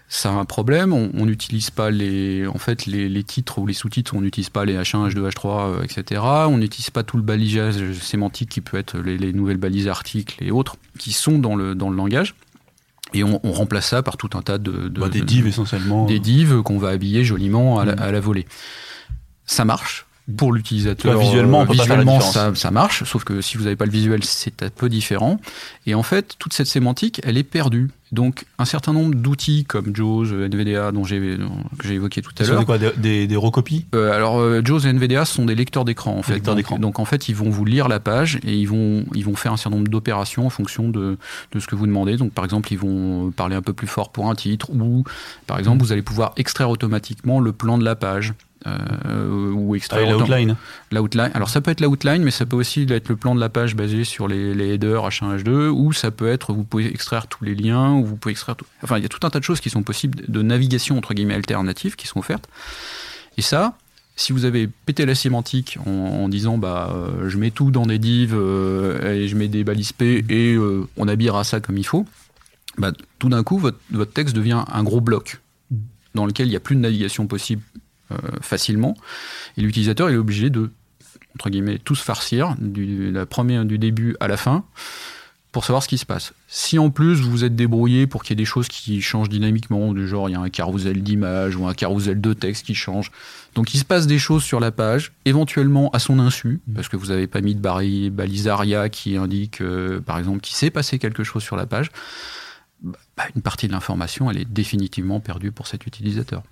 [0.08, 0.94] ça a un problème.
[0.94, 4.66] On n'utilise pas les, en fait, les, les titres ou les sous-titres, on n'utilise pas
[4.66, 6.22] les H1, H2, H3, etc.
[6.48, 10.44] On n'utilise pas tout le balisage sémantique qui peut être les, les, nouvelles balises articles
[10.44, 12.36] et autres qui sont dans le, dans le langage.
[13.14, 14.90] Et on, on, remplace ça par tout un tas de...
[14.90, 16.06] de bah, des divs essentiellement.
[16.06, 18.02] Des divs qu'on va habiller joliment à la, mm.
[18.02, 18.46] à la volée.
[19.46, 20.05] Ça marche
[20.38, 21.20] pour l'utilisateur.
[21.20, 24.70] visuellement, visuellement ça, ça, marche, sauf que si vous n'avez pas le visuel, c'est un
[24.70, 25.40] peu différent.
[25.86, 27.92] Et en fait, toute cette sémantique, elle est perdue.
[28.12, 31.38] Donc, un certain nombre d'outils comme JAWS, NVDA, dont j'ai,
[31.78, 32.66] que j'ai évoqué tout à l'heure.
[32.66, 33.86] Quoi, des, des, recopies?
[33.94, 36.34] euh, Alors, euh, JAWS et NVDA sont des lecteurs d'écran, en fait.
[36.34, 36.80] Lecteurs d'écran.
[36.80, 39.54] Donc, en fait, ils vont vous lire la page et ils vont, ils vont faire
[39.54, 41.18] un certain nombre d'opérations en fonction de,
[41.52, 42.16] de ce que vous demandez.
[42.18, 45.04] Donc, par exemple, ils vont parler un peu plus fort pour un titre ou,
[45.46, 48.34] par exemple, vous allez pouvoir extraire automatiquement le plan de la page.
[48.68, 50.56] Euh, ou extraire ah, l'outline.
[50.92, 51.32] L'outline.
[51.34, 53.76] Alors ça peut être l'outline, mais ça peut aussi être le plan de la page
[53.76, 57.44] basé sur les, les headers H1, H2, ou ça peut être, vous pouvez extraire tous
[57.44, 58.66] les liens, ou vous pouvez extraire tout.
[58.82, 61.14] Enfin, il y a tout un tas de choses qui sont possibles de navigation entre
[61.14, 62.50] guillemets alternatives qui sont offertes.
[63.38, 63.78] Et ça,
[64.16, 68.00] si vous avez pété la sémantique en, disant bah euh, je mets tout dans des
[68.00, 71.86] divs euh, et je mets des balises P et euh, on habillera ça comme il
[71.86, 72.06] faut,
[72.78, 75.42] bah, tout d'un coup votre, votre texte devient un gros bloc
[76.14, 77.62] dans lequel il n'y a plus de navigation possible
[78.42, 78.96] facilement.
[79.58, 80.72] Et l'utilisateur est obligé de,
[81.36, 84.64] entre guillemets, tout se farcir, du, la première, du début à la fin,
[85.52, 86.34] pour savoir ce qui se passe.
[86.50, 89.94] Si en plus vous êtes débrouillé pour qu'il y ait des choses qui changent dynamiquement,
[89.94, 93.10] du genre il y a un carrousel d'image ou un carrousel de texte qui change,
[93.54, 96.98] donc il se passe des choses sur la page, éventuellement à son insu, parce que
[96.98, 101.00] vous n'avez pas mis de balise ARIA qui indique, euh, par exemple, qu'il s'est passé
[101.00, 101.90] quelque chose sur la page,
[102.84, 106.44] bah, une partie de l'information, elle est définitivement perdue pour cet utilisateur.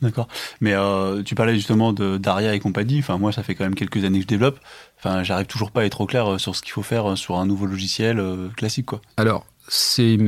[0.00, 0.28] D'accord.
[0.60, 3.00] Mais euh, tu parlais justement de d'Aria et compagnie.
[3.00, 4.60] Enfin, moi, ça fait quand même quelques années que je développe.
[4.98, 7.16] Enfin, j'arrive toujours pas à être au clair euh, sur ce qu'il faut faire euh,
[7.16, 8.22] sur un nouveau logiciel
[8.56, 9.00] classique, quoi.
[9.16, 10.18] Alors, c'est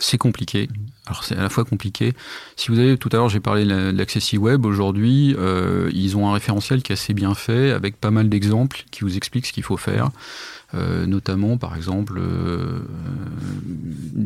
[0.00, 0.68] c'est compliqué.
[1.06, 2.12] Alors c'est à la fois compliqué.
[2.54, 4.64] Si vous avez tout à l'heure j'ai parlé de l'accessi web.
[4.64, 5.34] Aujourd'hui,
[5.92, 9.16] ils ont un référentiel qui est assez bien fait avec pas mal d'exemples qui vous
[9.16, 10.10] expliquent ce qu'il faut faire.
[10.74, 12.80] Euh, notamment par exemple euh,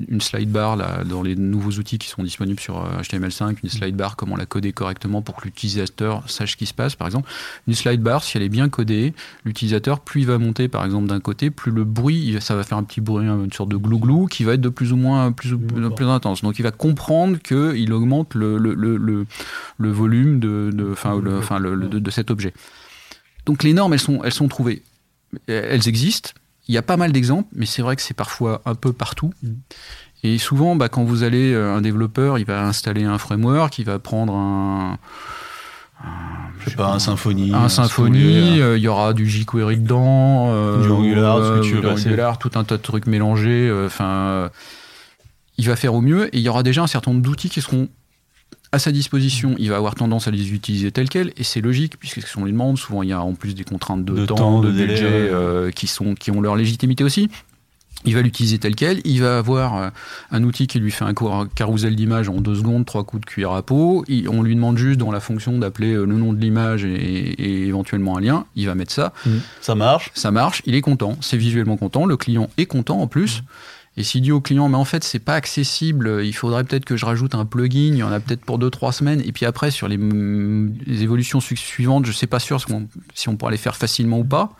[0.09, 3.71] une slide bar là, dans les nouveaux outils qui sont disponibles sur HTML5, euh, une
[3.71, 6.97] slide bar, comment la coder correctement pour que l'utilisateur sache ce qui se passe.
[6.97, 7.31] Par exemple,
[7.69, 11.07] une slide bar, si elle est bien codée, l'utilisateur, plus il va monter par exemple
[11.07, 14.27] d'un côté, plus le bruit, ça va faire un petit bruit, une sorte de glou-glou
[14.27, 16.43] qui va être de plus ou moins plus, plus, intense.
[16.43, 19.27] Donc il va comprendre qu'il augmente le, le, le,
[19.79, 22.53] le, volume de, de, de, de cet objet.
[23.47, 24.83] Donc les normes, elles sont, elles sont trouvées
[25.47, 26.31] elles existent.
[26.69, 29.33] Il y a pas mal d'exemples, mais c'est vrai que c'est parfois un peu partout.
[29.43, 29.53] Mm.
[30.25, 33.87] Et souvent, bah, quand vous allez, euh, un développeur, il va installer un framework, il
[33.87, 34.99] va prendre un,
[36.61, 37.53] je sais pas, un Symfony.
[37.53, 41.75] Un, Symfony, euh, il y aura du jQuery dedans, euh, du Angular, ce que tu
[41.75, 43.73] veux Angular, tout un tas de trucs mélangés.
[43.85, 44.51] Enfin,
[45.59, 47.61] il va faire au mieux et il y aura déjà un certain nombre d'outils qui
[47.61, 47.89] seront
[48.73, 51.99] à sa disposition, il va avoir tendance à les utiliser tels quels, et c'est logique,
[51.99, 54.61] puisque ce qu'on lui demande, souvent il y a en plus des contraintes de, temps,
[54.61, 57.29] de, délai, euh, qui, sont, qui ont leur légitimité aussi.
[58.05, 59.89] Il va l'utiliser tel quel, il va avoir euh,
[60.33, 61.15] un outil qui lui fait un
[61.55, 64.05] carrousel d'image en deux secondes, trois coups de cuillère à peau.
[64.29, 68.17] on lui demande juste dans la fonction d'appeler euh, le nom de l'image et, éventuellement
[68.17, 68.47] un lien.
[68.57, 69.13] Il va mettre ça.
[69.25, 69.31] Mmh.
[69.61, 70.11] Ça marche.
[70.15, 70.63] Ça marche.
[70.67, 71.17] Il est content.
[71.21, 72.07] C'est visuellement content.
[72.07, 73.43] Le client est content en plus.
[73.43, 73.45] Mmh.
[73.97, 76.97] Et s'il dit au client, mais en fait, c'est pas accessible, il faudrait peut-être que
[76.97, 79.71] je rajoute un plugin, il y en a peut-être pour 2-3 semaines, et puis après,
[79.71, 79.99] sur les,
[81.03, 82.65] évolutions suivantes, je sais pas sûr
[83.15, 84.57] si on pourra les faire facilement ou pas,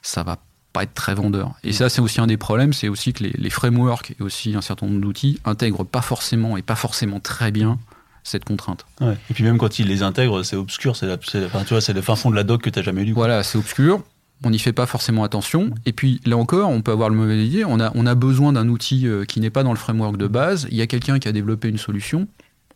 [0.00, 0.38] ça va
[0.72, 1.52] pas être très vendeur.
[1.62, 4.62] Et ça, c'est aussi un des problèmes, c'est aussi que les, frameworks et aussi un
[4.62, 7.78] certain nombre d'outils intègrent pas forcément et pas forcément très bien
[8.24, 8.86] cette contrainte.
[9.02, 12.44] Et puis même quand ils les intègrent, c'est obscur, c'est le fin fond de la
[12.44, 13.12] doc que tu n'as jamais lu.
[13.12, 14.02] Voilà, c'est obscur
[14.44, 15.70] on n'y fait pas forcément attention.
[15.86, 17.64] Et puis là encore, on peut avoir le mauvais idée.
[17.64, 20.26] On a, on a besoin d'un outil euh, qui n'est pas dans le framework de
[20.26, 20.66] base.
[20.70, 22.28] Il y a quelqu'un qui a développé une solution.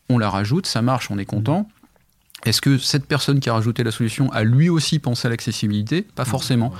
[0.08, 1.68] On la rajoute, ça marche, on est content.
[2.44, 6.02] Est-ce que cette personne qui a rajouté la solution a lui aussi pensé à l'accessibilité?
[6.02, 6.72] Pas forcément.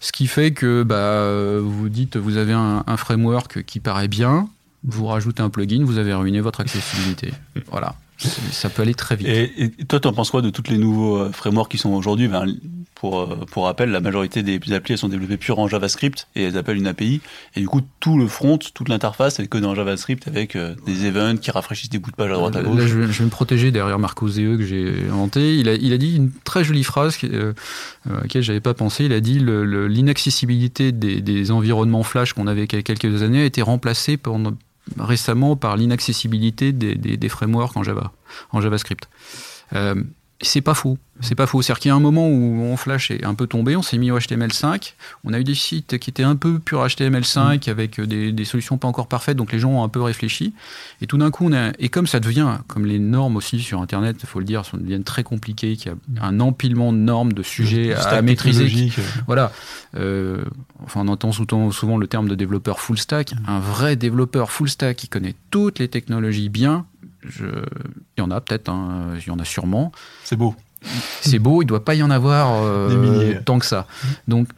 [0.00, 4.48] Ce qui fait que bah, vous dites, vous avez un, un framework qui paraît bien,
[4.84, 7.32] vous rajoutez un plugin, vous avez ruiné votre accessibilité.
[7.70, 7.96] voilà.
[8.18, 9.28] Ça peut aller très vite.
[9.28, 12.30] Et, toi, tu en penses quoi de tous les nouveaux euh, frameworks qui sont aujourd'hui?
[12.94, 16.44] Pour, euh, pour rappel, la majorité des applis elles sont développées pure en JavaScript et
[16.44, 17.20] elles appellent une API.
[17.54, 21.04] Et du coup, tout le front, toute l'interface est que dans JavaScript avec euh, des
[21.04, 22.78] events qui rafraîchissent des bouts de page à droite à gauche.
[22.78, 25.56] Là, je, vais me protéger derrière Marco Zee que j'ai inventé.
[25.56, 27.52] Il a, il a dit une très jolie phrase euh,
[28.08, 29.04] à laquelle j'avais pas pensé.
[29.04, 34.16] Il a dit l'inaccessibilité des, des, environnements Flash qu'on avait quelques années a été remplacée
[34.16, 34.54] pendant,
[34.98, 38.12] récemment par l'inaccessibilité des, des, frameworks en Java,
[38.52, 39.08] en JavaScript.
[39.72, 40.02] Euh,
[40.42, 40.98] c'est pas faux.
[41.20, 41.62] C'est pas faux.
[41.62, 43.96] C'est-à-dire qu'il y a un moment où mon Flash est un peu tombé, on s'est
[43.96, 44.92] mis au HTML5,
[45.24, 47.70] on a eu des sites qui étaient un peu pur HTML5 mm.
[47.70, 50.52] avec des, des, solutions pas encore parfaites, donc les gens ont un peu réfléchi.
[51.00, 53.80] Et tout d'un coup, on a, et comme ça devient, comme les normes aussi sur
[53.80, 56.98] Internet, il faut le dire, ça deviennent très compliquées, qu'il y a un empilement de
[56.98, 58.92] normes, de sujets à, maîtriser.
[59.26, 59.52] voilà.
[59.96, 60.44] Euh,
[60.84, 63.32] enfin, on entend souvent, souvent le terme de développeur full stack.
[63.32, 63.38] Mm.
[63.48, 66.84] Un vrai développeur full stack qui connaît toutes les technologies bien,
[67.28, 67.44] je...
[67.44, 69.92] il y en a peut-être, hein, il y en a sûrement.
[70.24, 70.54] C'est beau.
[71.20, 73.86] C'est beau, il ne doit pas y en avoir euh, tant que ça.
[74.28, 74.48] Donc,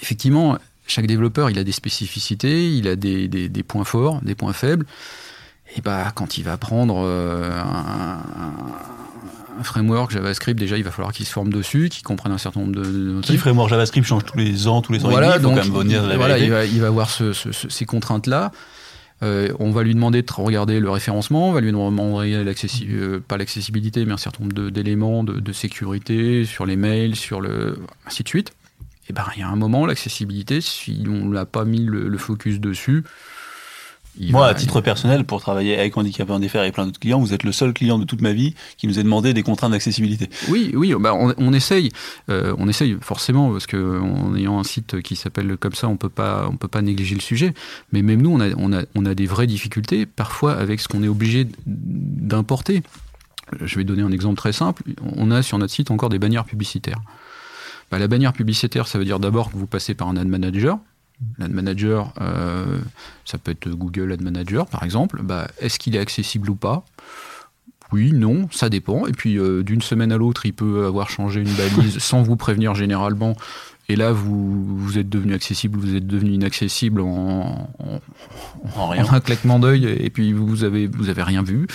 [0.00, 4.52] effectivement, chaque développeur, il a des spécificités, il a des, des, points forts, des points
[4.52, 4.86] faibles.
[5.76, 11.26] Et bah, quand il va prendre euh, un, framework JavaScript, déjà, il va falloir qu'il
[11.26, 12.82] se forme dessus, qu'il comprenne un certain nombre de.
[12.82, 16.50] de Qui framework JavaScript change tous les ans, tous les ans voilà, donc, voilà, il
[16.50, 18.50] va, il va avoir ces contraintes-là.
[19.22, 23.36] Euh, on va lui demander de regarder le référencement, on va lui demander euh, pas
[23.36, 28.28] l'accessibilité, mais un certain nombre d'éléments de, sécurité sur les mails, sur le ainsi de
[28.28, 28.52] suite.
[29.08, 32.60] Et ben il y a un moment l'accessibilité, si on l'a pas mis le focus
[32.60, 33.04] dessus,
[34.20, 37.32] moi, à titre personnel, pour travailler avec Handicapés en défaire et plein d'autres clients, vous
[37.32, 40.28] êtes le seul client de toute ma vie qui nous a demandé des contraintes d'accessibilité.
[40.48, 41.90] Oui, oui, bah on, essaye,
[42.28, 45.96] euh, on essaye forcément parce que en ayant un site qui s'appelle comme ça, on
[45.96, 47.54] peut pas, on peut pas négliger le sujet.
[47.92, 50.88] Mais même nous, on a, on a, on a des vraies difficultés parfois avec ce
[50.88, 52.82] qu'on est obligé d'importer.
[53.60, 54.82] Je vais donner un exemple très simple.
[55.16, 57.00] On a sur notre site encore des bannières publicitaires.
[57.90, 60.78] Bah, la bannière publicitaire, ça veut dire d'abord que vous passez par un ad manager
[61.38, 62.78] L'ad manager, euh,
[63.24, 65.20] ça peut être Google Ad Manager par exemple.
[65.22, 66.84] Bah, Est-ce qu'il est accessible ou pas?
[67.92, 69.06] Oui, non, ça dépend.
[69.06, 72.36] Et puis euh, d'une semaine à l'autre, il peut avoir changé une balise sans vous
[72.36, 73.36] prévenir généralement.
[73.88, 77.68] Et là, vous, vous êtes devenu accessible, vous êtes devenu inaccessible en,
[78.76, 79.04] en, rien.
[79.12, 81.66] un claquement d'œil, et puis vous avez, vous avez rien vu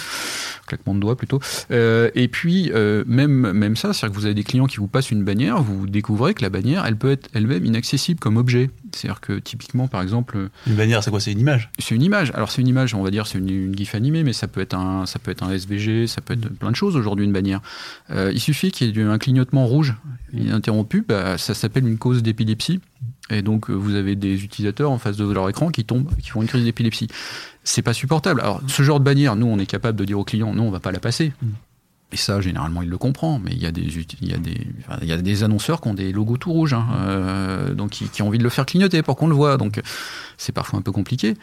[0.68, 1.40] claquement de doigts plutôt.
[1.72, 4.88] Euh, et puis euh, même même ça, c'est-à-dire que vous avez des clients qui vous
[4.88, 8.70] passent une bannière, vous découvrez que la bannière, elle peut être elle-même inaccessible comme objet.
[8.98, 11.20] C'est-à-dire que typiquement, par exemple, une bannière, c'est quoi?
[11.20, 11.70] C'est une image?
[11.80, 12.32] C'est une image.
[12.34, 14.74] Alors c'est une image, on va dire, c'est une, gif animée, mais ça peut être
[14.74, 17.62] un ça peut être un SVG, ça peut être plein de choses aujourd'hui une bannière.
[18.10, 19.96] Euh, il suffit qu'il y ait un clignotement rouge
[20.34, 22.82] ininterrompu, bah, ça s'appelle une cause d'épilepsie.
[23.30, 26.42] Et donc, vous avez des utilisateurs en face de leur écran qui tombent, qui font
[26.42, 27.10] une crise d'épilepsie
[27.68, 28.42] c'est pas supportable.
[28.42, 30.72] Alors, ce genre de bannière, nous, on est capable de dire au client, non, on
[30.72, 31.34] va pas la passer.
[32.13, 33.39] Et ça, généralement, il le comprend.
[33.39, 34.67] Mais il y a des, il y a des,
[35.02, 38.22] il y a des annonceurs qui ont des logos tout rouges, hein, euh, donc qui,
[38.22, 39.58] ont envie de le faire clignoter pour qu'on le voit.
[39.58, 39.82] Donc,
[40.38, 41.36] c'est parfois un peu compliqué.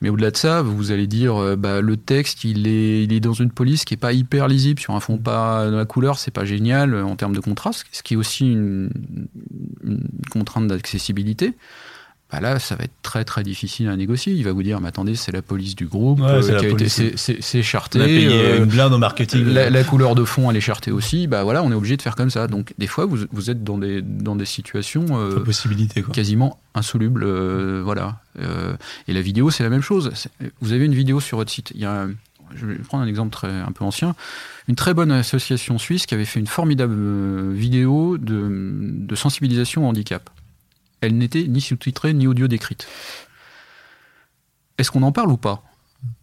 [0.00, 3.20] Mais au-delà de ça, vous allez dire, euh, bah, le texte, il est, il est
[3.20, 6.18] dans une police qui est pas hyper lisible sur un fond pas de la couleur,
[6.18, 8.90] c'est pas génial euh, en termes de contraste, ce qui est aussi une
[10.30, 11.54] contrainte d'accessibilité
[12.30, 14.34] bah là, ça va être très très difficile à négocier.
[14.34, 16.88] Il va vous dire, mais attendez, c'est la police du groupe euh, qui a été,
[17.16, 17.98] c'est charté.
[17.98, 19.46] On a payé euh, une blinde au marketing.
[19.46, 21.26] La, couleur de fond, elle est chartée aussi.
[21.26, 22.46] Bah voilà, on est obligé de faire comme ça.
[22.46, 26.14] Donc des fois, vous, vous êtes dans des dans des situations euh, quoi.
[26.14, 27.26] quasiment insolubles,
[27.80, 28.20] voilà.
[29.08, 30.12] et la vidéo, c'est la même chose.
[30.60, 31.72] Vous avez une vidéo sur votre site.
[31.74, 32.08] Il y a
[32.54, 34.14] je vais prendre un exemple très, un peu ancien,
[34.68, 39.90] une très bonne association suisse qui avait fait une formidable vidéo de, de sensibilisation au
[39.90, 40.30] handicap
[41.00, 42.86] elle n'était ni sous-titrée ni audio décrite.
[44.78, 45.62] Est-ce qu'on en parle ou pas?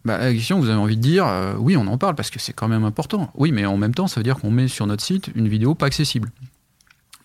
[0.04, 2.38] Bah, La question, vous avez envie de dire, euh, oui, on en parle parce que
[2.38, 3.30] c'est quand même important.
[3.34, 5.74] Oui, mais en même temps, ça veut dire qu'on met sur notre site une vidéo
[5.74, 6.30] pas accessible.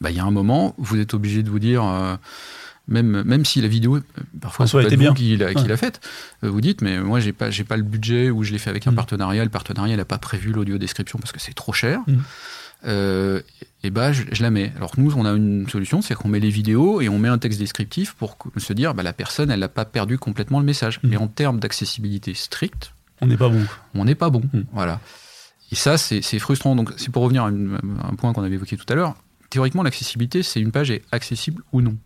[0.02, 2.18] Bah, il y a un moment, vous êtes obligé de vous dire, euh,
[2.88, 4.04] même, même si la vidéo, euh,
[4.42, 5.14] parfois, c'est pas bien.
[5.14, 6.02] qui l'a faite,
[6.42, 8.92] vous dites, mais moi, j'ai pas, pas le budget ou je l'ai fait avec un
[8.92, 8.96] mm.
[8.96, 9.44] partenariat.
[9.44, 12.02] Le partenariat n'a pas prévu l'audio description parce que c'est trop cher.
[12.08, 12.18] Mm
[12.86, 13.42] euh,
[13.84, 14.72] et bah je, la mets.
[14.76, 17.38] Alors nous, on a une solution, c'est qu'on met les vidéos et on met un
[17.38, 21.00] texte descriptif pour se dire, bah, la personne, elle n'a pas perdu complètement le message.
[21.04, 21.22] Mais mmh.
[21.22, 23.66] en termes d'accessibilité stricte, on n'est pas bon.
[23.94, 24.62] On n'est pas bon, mmh.
[24.74, 25.00] voilà.
[25.72, 26.76] Et ça, c'est frustrant.
[26.76, 29.16] Donc c'est pour revenir à, un point qu'on avait évoqué tout à l'heure.
[29.50, 31.98] Théoriquement, l'accessibilité, c'est une page est accessible ou non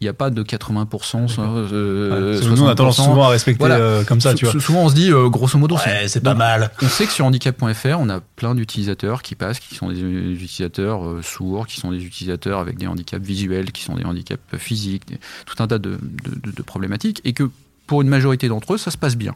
[0.00, 1.26] il n'y a pas de 80%.
[1.38, 4.60] Euh, nous, on a tendance souvent à respecter euh, comme ça, tu vois.
[4.60, 6.70] Souvent, on se dit, euh, grosso modo, c'est pas mal.
[6.82, 11.06] On sait que sur handicap.fr, on a plein d'utilisateurs qui passent, qui sont des utilisateurs
[11.06, 15.04] euh, sourds, qui sont des utilisateurs avec des handicaps visuels, qui sont des handicaps physiques,
[15.46, 17.50] tout un tas de, de, de problématiques, et que
[17.86, 19.34] pour une majorité d'entre eux, ça se passe bien.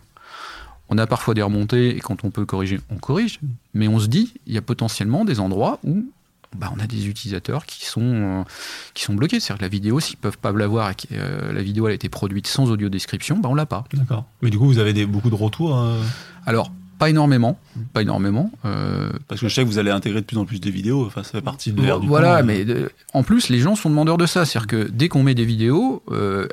[0.91, 3.41] On a parfois des remontées, et quand on peut corriger, on corrige,
[3.73, 6.05] mais on se dit, il y a potentiellement des endroits où
[6.57, 8.43] bah, on a des utilisateurs qui sont, euh,
[8.95, 9.39] qui sont bloqués.
[9.39, 12.09] C'est-à-dire que la vidéo, s'ils ne peuvent pas l'avoir, euh, la vidéo elle a été
[12.09, 13.85] produite sans audio description, bah, on l'a pas.
[13.93, 14.25] D'accord.
[14.43, 16.03] Mais du coup, vous avez des, beaucoup de retours euh
[16.47, 17.59] Alors, pas énormément,
[17.93, 18.51] pas énormément.
[18.63, 21.23] Parce que je sais que vous allez intégrer de plus en plus des vidéos, enfin,
[21.23, 22.67] ça fait partie de l'air du Voilà, mais
[23.15, 24.45] en plus, les gens sont demandeurs de ça.
[24.45, 26.03] C'est-à-dire que dès qu'on met des vidéos,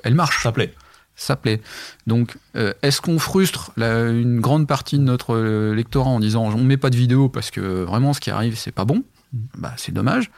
[0.03, 0.43] elles marchent.
[0.43, 0.73] Ça plaît
[1.19, 1.61] ça plaît.
[2.05, 5.35] Donc, est-ce qu'on frustre une grande partie de notre
[5.73, 8.71] lectorat en disant on met pas de vidéo parce que vraiment ce qui arrive c'est
[8.71, 9.03] pas bon?
[9.33, 10.31] Bah, c'est dommage.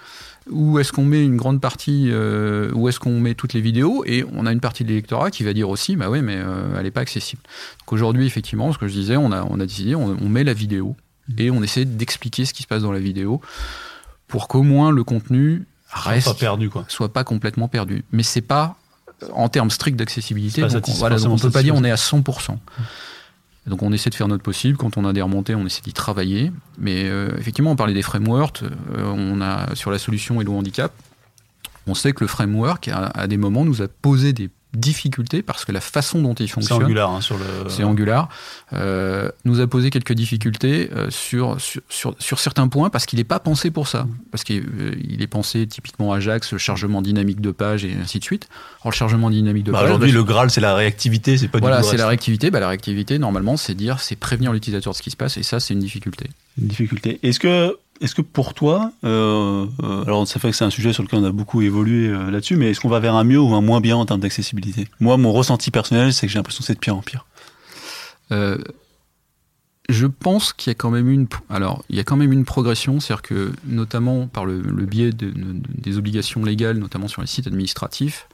[0.50, 4.04] Ou est-ce qu'on met une grande partie, euh, ou est-ce qu'on met toutes les vidéos
[4.06, 6.76] et on a une partie de l'électorat qui va dire aussi, bah oui, mais euh,
[6.78, 7.42] elle n'est pas accessible.
[7.80, 10.54] Donc aujourd'hui, effectivement, ce que je disais, on a, on a décidé, on, met la
[10.54, 10.96] vidéo
[11.38, 13.42] et on essaie d'expliquer ce qui se passe dans la vidéo
[14.28, 16.86] pour qu'au moins le contenu reste, soit pas perdu, quoi.
[16.88, 18.04] soit pas complètement perdu.
[18.12, 18.78] Mais c'est pas
[19.34, 20.64] en termes stricts d'accessibilité.
[20.64, 22.58] On, voilà, on peut pas dire on est à 100%.
[23.68, 24.78] Donc on essaie de faire notre possible.
[24.78, 26.52] Quand on a des remontées, on essaie d'y travailler.
[26.78, 28.64] Mais euh, effectivement, on parlait des frameworks.
[28.64, 30.92] Euh, on a sur la solution Hello Handicap,
[31.88, 35.72] on sait que le framework, à, des moments, nous a posé des difficultés parce que
[35.72, 36.78] la façon dont il fonctionne.
[36.78, 37.46] C'est Angular hein, sur le.
[37.70, 38.30] C'est Angular.
[38.74, 43.26] Euh, nous a posé quelques difficultés euh, sur, sur, sur, certains points parce qu'il n'est
[43.26, 44.08] pas pensé pour ça.
[44.32, 48.24] Parce qu'il euh, est pensé typiquement Ajax, le chargement dynamique de page et ainsi de
[48.24, 48.48] suite.
[48.82, 49.88] Alors le chargement dynamique de bah, page.
[49.88, 52.52] Aujourd'hui, le Graal, c'est la réactivité, c'est pas Voilà, c'est la réactivité.
[52.52, 55.44] Bah, la réactivité, normalement, c'est dire, c'est prévenir l'utilisateur de ce qui se passe et
[55.44, 56.28] ça, c'est une difficulté.
[56.60, 57.20] Une difficulté.
[57.24, 60.94] Est-ce que est-ce que pour toi, euh, euh, alors ça fait que c'est un sujet
[60.94, 63.40] sur lequel on a beaucoup évolué euh, là-dessus, mais est-ce qu'on va vers un mieux
[63.40, 64.88] ou un moins bien en termes d'accessibilité?
[65.00, 67.26] Moi, mon ressenti personnel, c'est que j'ai l'impression que c'est de pire en pire.
[69.90, 74.46] je pense qu'il y a quand même une, alors une progression, c'est-à-dire que notamment par
[74.46, 78.28] le, biais des obligations légales, notamment sur les sites administratifs,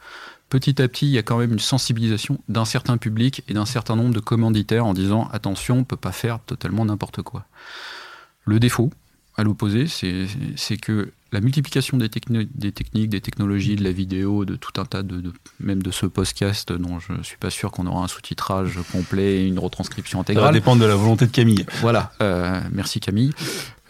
[0.50, 3.66] petit à petit, il y a quand même une sensibilisation d'un certain public et d'un
[3.66, 7.46] certain nombre de commanditaires en disant attention, on peut pas faire totalement n'importe quoi.
[8.46, 8.92] Le défaut,
[9.38, 14.56] à l'opposé, c'est que la multiplication des, des, techniques, des technologies, de la vidéo, de
[14.56, 18.06] tout un tas de, même de ce podcast dont je suis pas sûr qu'on aura
[18.06, 20.46] un sous-titrage complet et une retranscription intégrale.
[20.46, 21.66] Ça va dépendre de la volonté de Camille.
[21.82, 23.34] Voilà, euh, merci Camille.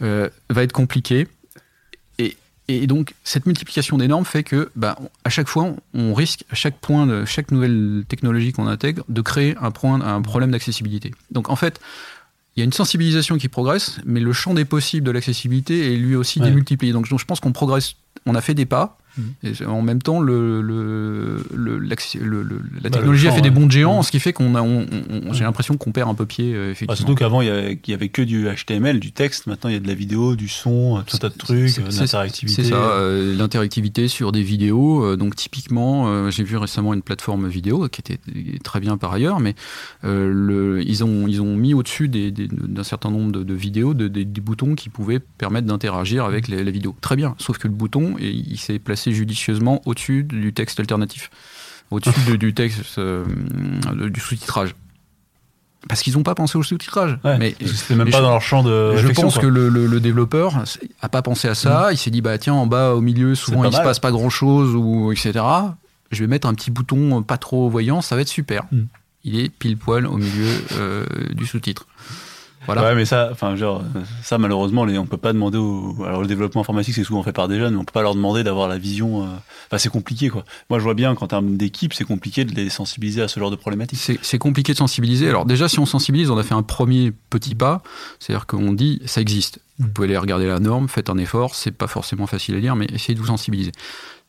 [0.02, 1.28] Euh, va être compliqué.
[2.18, 6.44] Et, et, donc cette multiplication des normes fait que, bah, à chaque fois, on risque
[6.50, 10.50] à chaque point de chaque nouvelle technologie qu'on intègre de créer un point, un problème
[10.50, 11.12] d'accessibilité.
[11.30, 11.80] Donc en fait,
[12.56, 15.96] il y a une sensibilisation qui progresse, mais le champ des possibles de l'accessibilité est
[15.96, 16.92] lui aussi démultiplié.
[16.92, 18.96] Donc je pense qu'on progresse, on a fait des pas,
[19.66, 21.96] en même temps, le, le, le, la
[22.82, 24.64] bah, technologie a fait des bons géants, ce qui fait qu'on a,
[25.32, 26.54] j'ai l'impression qu'on perd un peu pied.
[26.54, 26.96] Euh, effectivement.
[26.96, 29.46] surtout qu'avant, il y, avait que du HTML, du texte.
[29.46, 32.62] Maintenant, il y a de la vidéo, du son, tout un tas de trucs, l'interactivité.
[32.62, 35.04] C'est ça, euh, l'interactivité sur des vidéos.
[35.04, 38.18] Euh, donc, typiquement, j'ai vu récemment une plateforme vidéo qui était
[38.62, 39.54] très bien par ailleurs, mais
[40.02, 44.90] le, ils, ont, ils ont mis au-dessus d'un certain nombre de, vidéos des, boutons qui
[44.90, 46.94] pouvaient permettre d'interagir avec la vidéo.
[47.00, 51.30] Très bien, sauf que le bouton, il s'est placé judicieusement au-dessus du texte alternatif,
[51.90, 53.24] au-dessus du texte euh,
[54.08, 54.74] du sous-titrage.
[55.88, 57.18] Parce qu'ils n'ont pas pensé au sous-titrage.
[57.24, 58.96] mais c'est même pas dans leur champ de.
[58.96, 60.64] Je pense que le, développeur
[61.00, 61.88] a pas pensé à ça.
[61.88, 61.92] Mm.
[61.92, 64.30] Il s'est dit bah tiens en bas au milieu souvent il se passe pas grand
[64.30, 65.44] chose ou etc.
[66.10, 68.64] Je vais mettre un petit bouton pas trop voyant, ça va être super.
[68.72, 68.82] Mm.
[69.24, 70.46] Il est pile poil au milieu
[70.78, 71.86] euh, du sous-titre.
[72.68, 73.82] Ouais, mais ça, enfin, genre,
[74.22, 77.32] ça, malheureusement, les, on peut pas demander au, alors le développement informatique, c'est souvent fait
[77.32, 79.26] par des jeunes, mais on peut pas leur demander d'avoir la vision, euh,
[79.66, 80.44] enfin, c'est compliqué, quoi.
[80.70, 83.50] Moi, je vois bien qu'en termes d'équipe, c'est compliqué de les sensibiliser à ce genre
[83.50, 84.18] de problématiques.
[84.20, 85.28] C'est compliqué de sensibiliser.
[85.28, 87.82] Alors, déjà, si on sensibilise, on a fait un premier petit pas,
[88.18, 89.60] c'est-à-dire qu'on dit, ça existe.
[89.78, 92.76] Vous pouvez aller regarder la norme, faites un effort, c'est pas forcément facile à dire,
[92.76, 93.72] mais essayez de vous sensibiliser.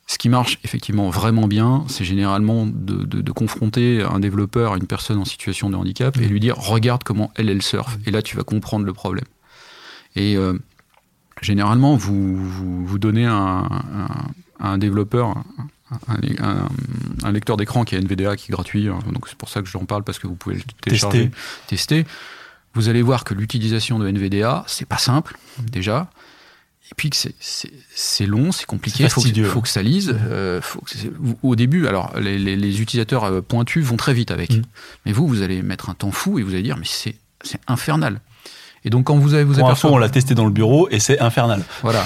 [0.10, 5.18] Ce qui marche effectivement vraiment bien, c'est généralement de, confronter un développeur à une personne
[5.18, 7.98] en situation de handicap et lui dire regarde comment elle, elle surfe.
[8.06, 9.26] Et là, tu vas comprendre le problème.
[10.16, 10.58] Et euh,
[11.42, 13.68] généralement, vous, vous, donnez un,
[14.62, 15.44] un, développeur
[16.08, 18.88] un, lecteur d'écran qui est NVDA qui est gratuit.
[18.88, 19.00] Hein.
[19.12, 21.30] donc c'est pour ça que j'en parle parce que vous pouvez le télécharger,
[21.68, 22.04] tester.
[22.04, 22.12] tester.
[22.74, 26.10] Vous allez voir que l'utilisation de NVDA, c'est pas simple déjà.
[26.90, 30.16] Et puis que c'est long, c'est compliqué, il faut, faut, que ça lise.
[30.30, 30.94] Euh, faut que
[31.44, 34.52] au début, alors les, les, utilisateurs euh, pointus vont très vite avec.
[34.52, 34.62] Mm.
[35.06, 37.16] Mais vous, vous allez mettre un temps fou et vous allez dire, mais c'est
[37.68, 38.22] infernal.
[38.86, 41.20] Et donc quand vous avez vous info, on l'a testé dans le bureau et c'est
[41.20, 41.64] infernal.
[41.82, 42.06] Voilà,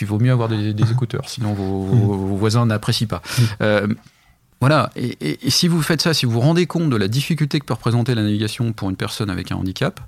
[0.00, 2.36] il vaut mieux avoir des, écouteurs, sinon vos, mm.
[2.36, 3.20] voisins n'apprécient pas.
[3.20, 3.42] Mm.
[3.60, 3.86] Euh,
[4.60, 7.58] voilà, et, et, si vous faites ça, si vous vous rendez compte de la difficulté
[7.58, 10.00] que peut représenter la navigation pour une personne avec un handicap,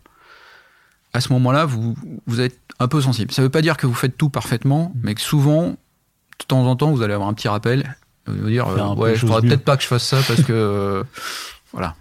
[1.15, 1.95] à ce moment-là, vous,
[2.27, 3.33] vous êtes un peu sensible.
[3.33, 5.01] Ça ne veut pas dire que vous faites tout parfaitement, mm.
[5.03, 7.97] mais que souvent, de temps en temps, vous allez avoir un petit rappel,
[8.27, 11.05] vous dire, euh, ouais, je ne peut-être pas que je fasse ça parce que, euh,
[11.73, 11.95] voilà.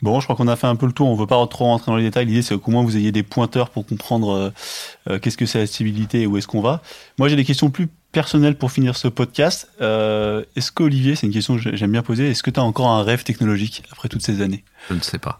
[0.00, 1.08] Bon, je crois qu'on a fait un peu le tour.
[1.08, 2.26] On ne veut pas trop rentrer dans les détails.
[2.26, 4.52] L'idée, c'est qu'au moins vous ayez des pointeurs pour comprendre
[5.08, 6.82] euh, qu'est-ce que c'est la stabilité et où est-ce qu'on va.
[7.18, 9.68] Moi, j'ai des questions plus personnelles pour finir ce podcast.
[9.80, 12.88] est-ce que Olivier, c'est une question que j'aime bien poser, est-ce que tu as encore
[12.88, 14.64] un rêve technologique après toutes ces années?
[14.88, 15.38] Je ne sais pas.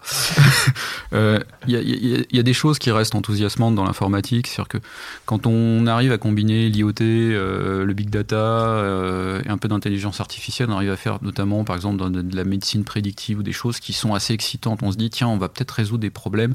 [1.11, 4.79] Il euh, y, a des choses qui restent enthousiasmantes dans l'informatique, c'est-à-dire que
[5.27, 10.21] quand on arrive à combiner l'IoT, euh, le big data euh, et un peu d'intelligence
[10.21, 13.53] artificielle, on arrive à faire notamment, par exemple, dans de la médecine prédictive ou des
[13.53, 14.81] choses qui sont assez excitantes.
[14.83, 16.55] On se dit, tiens, on va peut-être résoudre des problèmes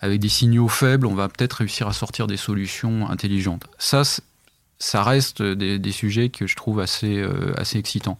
[0.00, 3.68] avec des signaux faibles, on va peut-être réussir à sortir des solutions intelligentes.
[3.78, 4.02] Ça,
[4.82, 7.24] ça reste des, des, sujets que je trouve assez,
[7.56, 8.18] assez excitants.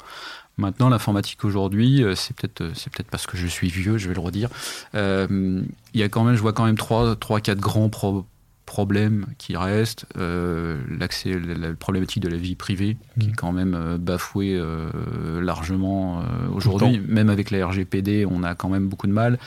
[0.59, 4.09] Maintenant, l'informatique aujourd'hui, euh, c'est peut-être euh, c'est peut-être parce que je suis vieux, je
[4.09, 4.51] vais le redire.
[4.95, 5.63] Euh,
[5.95, 7.91] il y a quand même, je vois quand même trois, trois, quatre grands
[8.67, 10.07] problèmes qui restent.
[10.15, 13.37] L'accès, la, problématique de la vie privée, qui est mmh.
[13.37, 14.61] quand même bafouée
[15.41, 16.23] largement
[16.55, 17.01] aujourd'hui.
[17.07, 19.39] Même avec la RGPD, on a quand même beaucoup de mal.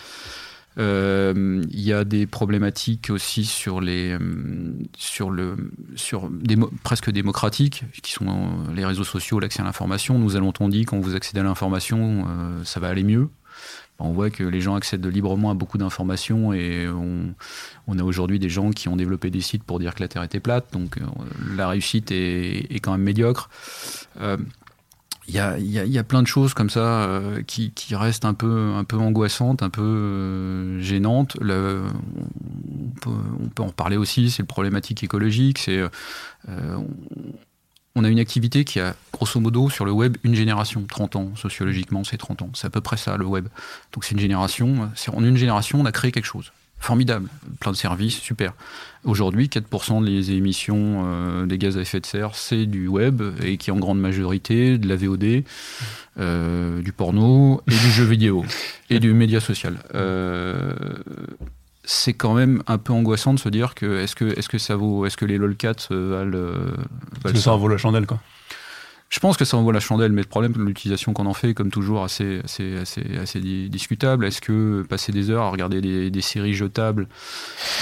[0.78, 5.56] Euh, il y a des problématiques aussi sur les euh, sur le
[5.96, 6.30] sur
[6.84, 10.20] presque démocratiques qui sont les réseaux sociaux, l'accès à l'information.
[10.20, 13.30] Nous allons-on dit quand vous accédez à l'information, euh, ça va aller mieux?
[13.98, 17.34] On voit que les gens accèdent librement à beaucoup d'informations et on,
[17.88, 20.24] on a aujourd'hui des gens qui ont développé des sites pour dire que la Terre
[20.24, 21.00] était plate, donc
[21.56, 23.50] la réussite est quand même médiocre.
[25.28, 27.96] Il y, a, y, a, y a, plein de choses comme ça euh, qui, qui,
[27.96, 31.36] restent un peu, un peu angoissantes, un peu euh, gênantes.
[31.42, 31.46] On,
[33.02, 33.10] peut,
[33.44, 35.58] on, peut, en parler aussi, c'est le problématique écologique.
[35.58, 35.80] C'est,
[36.50, 36.78] euh,
[37.96, 41.36] on a une activité qui a, grosso modo, sur le web, une génération, 30 ans,
[41.36, 42.50] sociologiquement, c'est 30 ans.
[42.54, 43.48] C'est à peu près ça, le web.
[43.94, 44.92] Donc c'est une génération.
[45.12, 48.54] En une génération, on a créé quelque chose formidable, plein de services, super.
[49.04, 53.58] Aujourd'hui, 4% des émissions euh, des gaz à effet de serre, c'est du web et
[53.58, 55.44] qui est en grande majorité de la VOD,
[56.20, 58.44] euh, du porno et du jeu vidéo
[58.90, 59.78] et du média social.
[59.94, 60.74] Euh,
[61.84, 64.76] c'est quand même un peu angoissant de se dire que est-ce que, est-ce que ça
[64.76, 66.38] vaut, est-ce que les lolcats valent,
[67.24, 67.54] valent ça?
[67.54, 68.20] en vaut la chandelle quoi?
[69.10, 71.54] Je pense que ça envoie la chandelle, mais le problème de l'utilisation qu'on en fait,
[71.54, 74.26] comme toujours, assez, assez, assez, assez discutable.
[74.26, 75.80] Est-ce que passer des heures à regarder
[76.10, 77.08] des, séries jetables,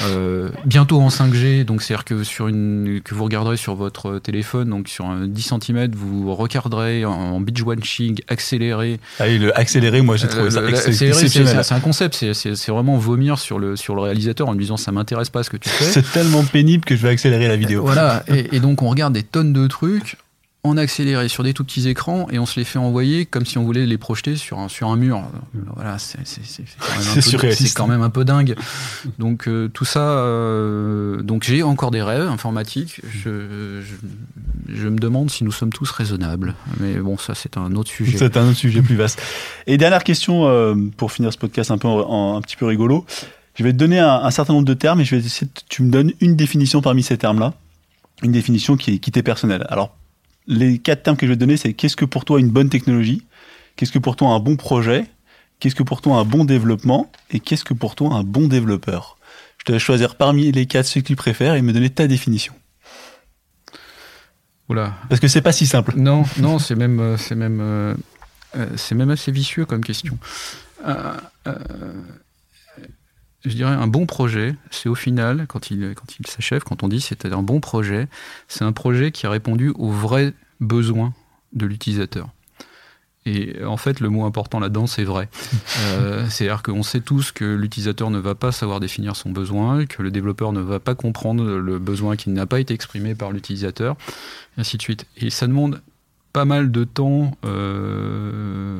[0.03, 4.69] euh, bientôt en 5G, donc c'est-à-dire que, sur une, que vous regarderez sur votre téléphone,
[4.69, 8.99] donc sur un 10 cm, vous regarderez en, beach watching accéléré.
[9.19, 11.63] Ah oui, le accéléré, moi j'ai trouvé ça euh, exceptionnel.
[11.63, 14.91] C'est un concept, c'est vraiment vomir sur le, sur le réalisateur en lui disant ça
[14.91, 15.85] m'intéresse pas ce que tu fais.
[15.85, 17.81] c'est tellement pénible que je vais accélérer la vidéo.
[17.81, 20.17] Voilà, et, et donc on regarde des tonnes de trucs
[20.65, 23.57] en accéléré sur des tout petits écrans et on se les fait envoyer comme si
[23.57, 25.21] on voulait les projeter sur un, sur un mur.
[25.75, 26.19] Voilà, c'est
[27.75, 28.55] quand, même un peu dingue.
[29.19, 33.01] Donc euh, tout ça, euh, donc j'ai encore des rêves informatiques.
[33.03, 33.81] Je,
[34.69, 36.55] je, me demande si nous sommes tous raisonnables.
[36.79, 38.17] Mais bon, ça c'est un autre sujet.
[38.17, 39.21] C'est un autre sujet plus vaste.
[39.67, 43.05] Et dernière question euh, pour finir ce podcast un peu un petit peu rigolo.
[43.55, 45.91] Je vais te donner un, certain nombre de termes et je vais essayer tu me
[45.91, 47.53] donnes une définition parmi ces termes-là.
[48.23, 49.65] Une définition qui, qui t'est personnelle.
[49.69, 49.93] Alors
[50.47, 52.69] les quatre termes que je vais te donner, c'est qu'est-ce que pour toi une bonne
[52.69, 53.23] technologie
[53.75, 55.05] Qu'est-ce que pour toi un bon projet
[55.59, 59.17] Qu'est-ce que pour toi un bon développement Et qu'est-ce que pour toi un bon développeur
[59.57, 62.07] Je te laisse choisir parmi les quatre ceux que tu préfères et me donner ta
[62.07, 62.53] définition.
[64.69, 64.93] Oula.
[65.09, 65.93] Parce que c'est pas si simple.
[65.97, 67.93] Non, non, c'est même, euh, c'est même, euh,
[68.55, 70.17] euh, c'est même assez vicieux comme question
[73.45, 76.87] je dirais, un bon projet, c'est au final, quand il, quand il s'achève, quand on
[76.87, 78.07] dit c'était un bon projet,
[78.47, 81.13] c'est un projet qui a répondu aux vrais besoins
[81.53, 82.29] de l'utilisateur.
[83.25, 85.29] Et en fait, le mot important là-dedans, c'est vrai.
[85.79, 90.03] Euh, C'est-à-dire qu'on sait tous que l'utilisateur ne va pas savoir définir son besoin, que
[90.03, 93.95] le développeur ne va pas comprendre le besoin qui n'a pas été exprimé par l'utilisateur,
[94.57, 95.07] et ainsi de suite.
[95.17, 95.81] Et ça demande
[96.31, 98.79] pas mal de temps euh,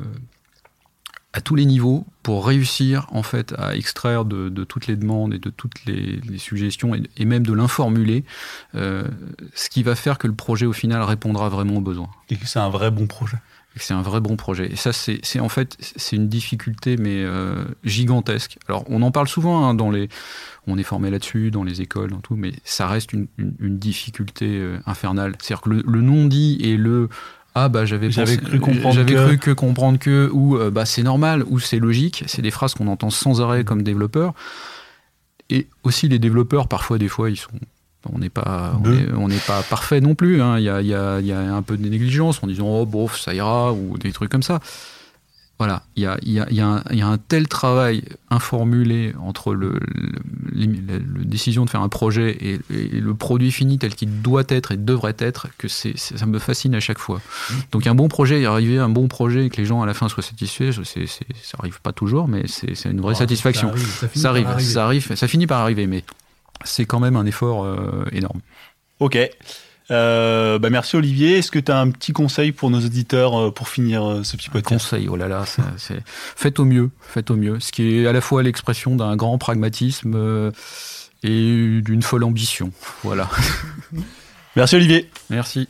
[1.34, 5.40] à tous les niveaux pour réussir en fait à extraire de, toutes les demandes et
[5.40, 8.24] de toutes les, suggestions et, même de l'informuler,
[8.76, 9.04] euh,
[9.56, 12.10] ce qui va faire que le projet au final répondra vraiment aux besoins.
[12.30, 13.38] Et que c'est un vrai bon projet.
[13.76, 14.72] C'est un vrai bon projet.
[14.72, 18.60] Et ça, c'est en fait c'est une difficulté mais euh, gigantesque.
[18.70, 20.10] Alors on en parle souvent hein, dans les,
[20.68, 24.78] on est formé là-dessus dans les écoles, dans tout, mais ça reste une, difficulté euh,
[24.86, 25.34] infernale.
[25.40, 27.10] C'est-à-dire que le non dit et le
[27.56, 31.44] ah bah j'avais cru comprendre j'avais cru que comprendre que ou euh, bah c'est normal
[31.48, 34.34] ou c'est logique c'est des phrases qu'on entend sans arrêt comme développeur.
[35.50, 37.52] Et aussi les développeurs parfois des fois ils sont
[38.12, 38.74] on n'est pas
[39.16, 40.58] on n'est pas parfait non plus hein.
[40.58, 43.20] il y, a, y, a, y, a, un peu de négligence en disant oh bof
[43.20, 44.60] ça ira ou des trucs comme ça
[45.64, 49.54] voilà, il y a, y, a, y, a y a, un tel travail informulé entre
[49.54, 49.80] le,
[50.52, 54.78] la décision de faire un projet et, le produit fini tel qu'il doit être et
[54.78, 57.22] devrait être que c'est, ça me fascine à chaque fois.
[57.50, 57.54] Mmh.
[57.72, 59.94] Donc un bon projet, y arriver un bon projet et que les gens à la
[59.94, 63.72] fin soient satisfaits, c'est, ça arrive pas toujours, mais c'est, une vraie satisfaction.
[64.14, 66.04] Ça arrive, ça, arrive, ça, finit par arriver, mais
[66.66, 68.42] c'est quand même un effort euh, énorme.
[69.00, 69.18] Ok.
[69.94, 71.38] Euh, bah merci Olivier.
[71.38, 74.36] Est-ce que tu as un petit conseil pour nos auditeurs euh, pour finir euh, ce
[74.36, 75.46] petit podcast Conseil, oh là là,
[75.78, 77.60] c'est faites au mieux, faites au mieux.
[77.60, 80.52] Ce qui est à la fois l'expression d'un grand pragmatisme
[81.24, 82.72] et d'une folle ambition.
[83.04, 83.30] Voilà.
[84.56, 85.10] merci Olivier.
[85.30, 85.68] Merci.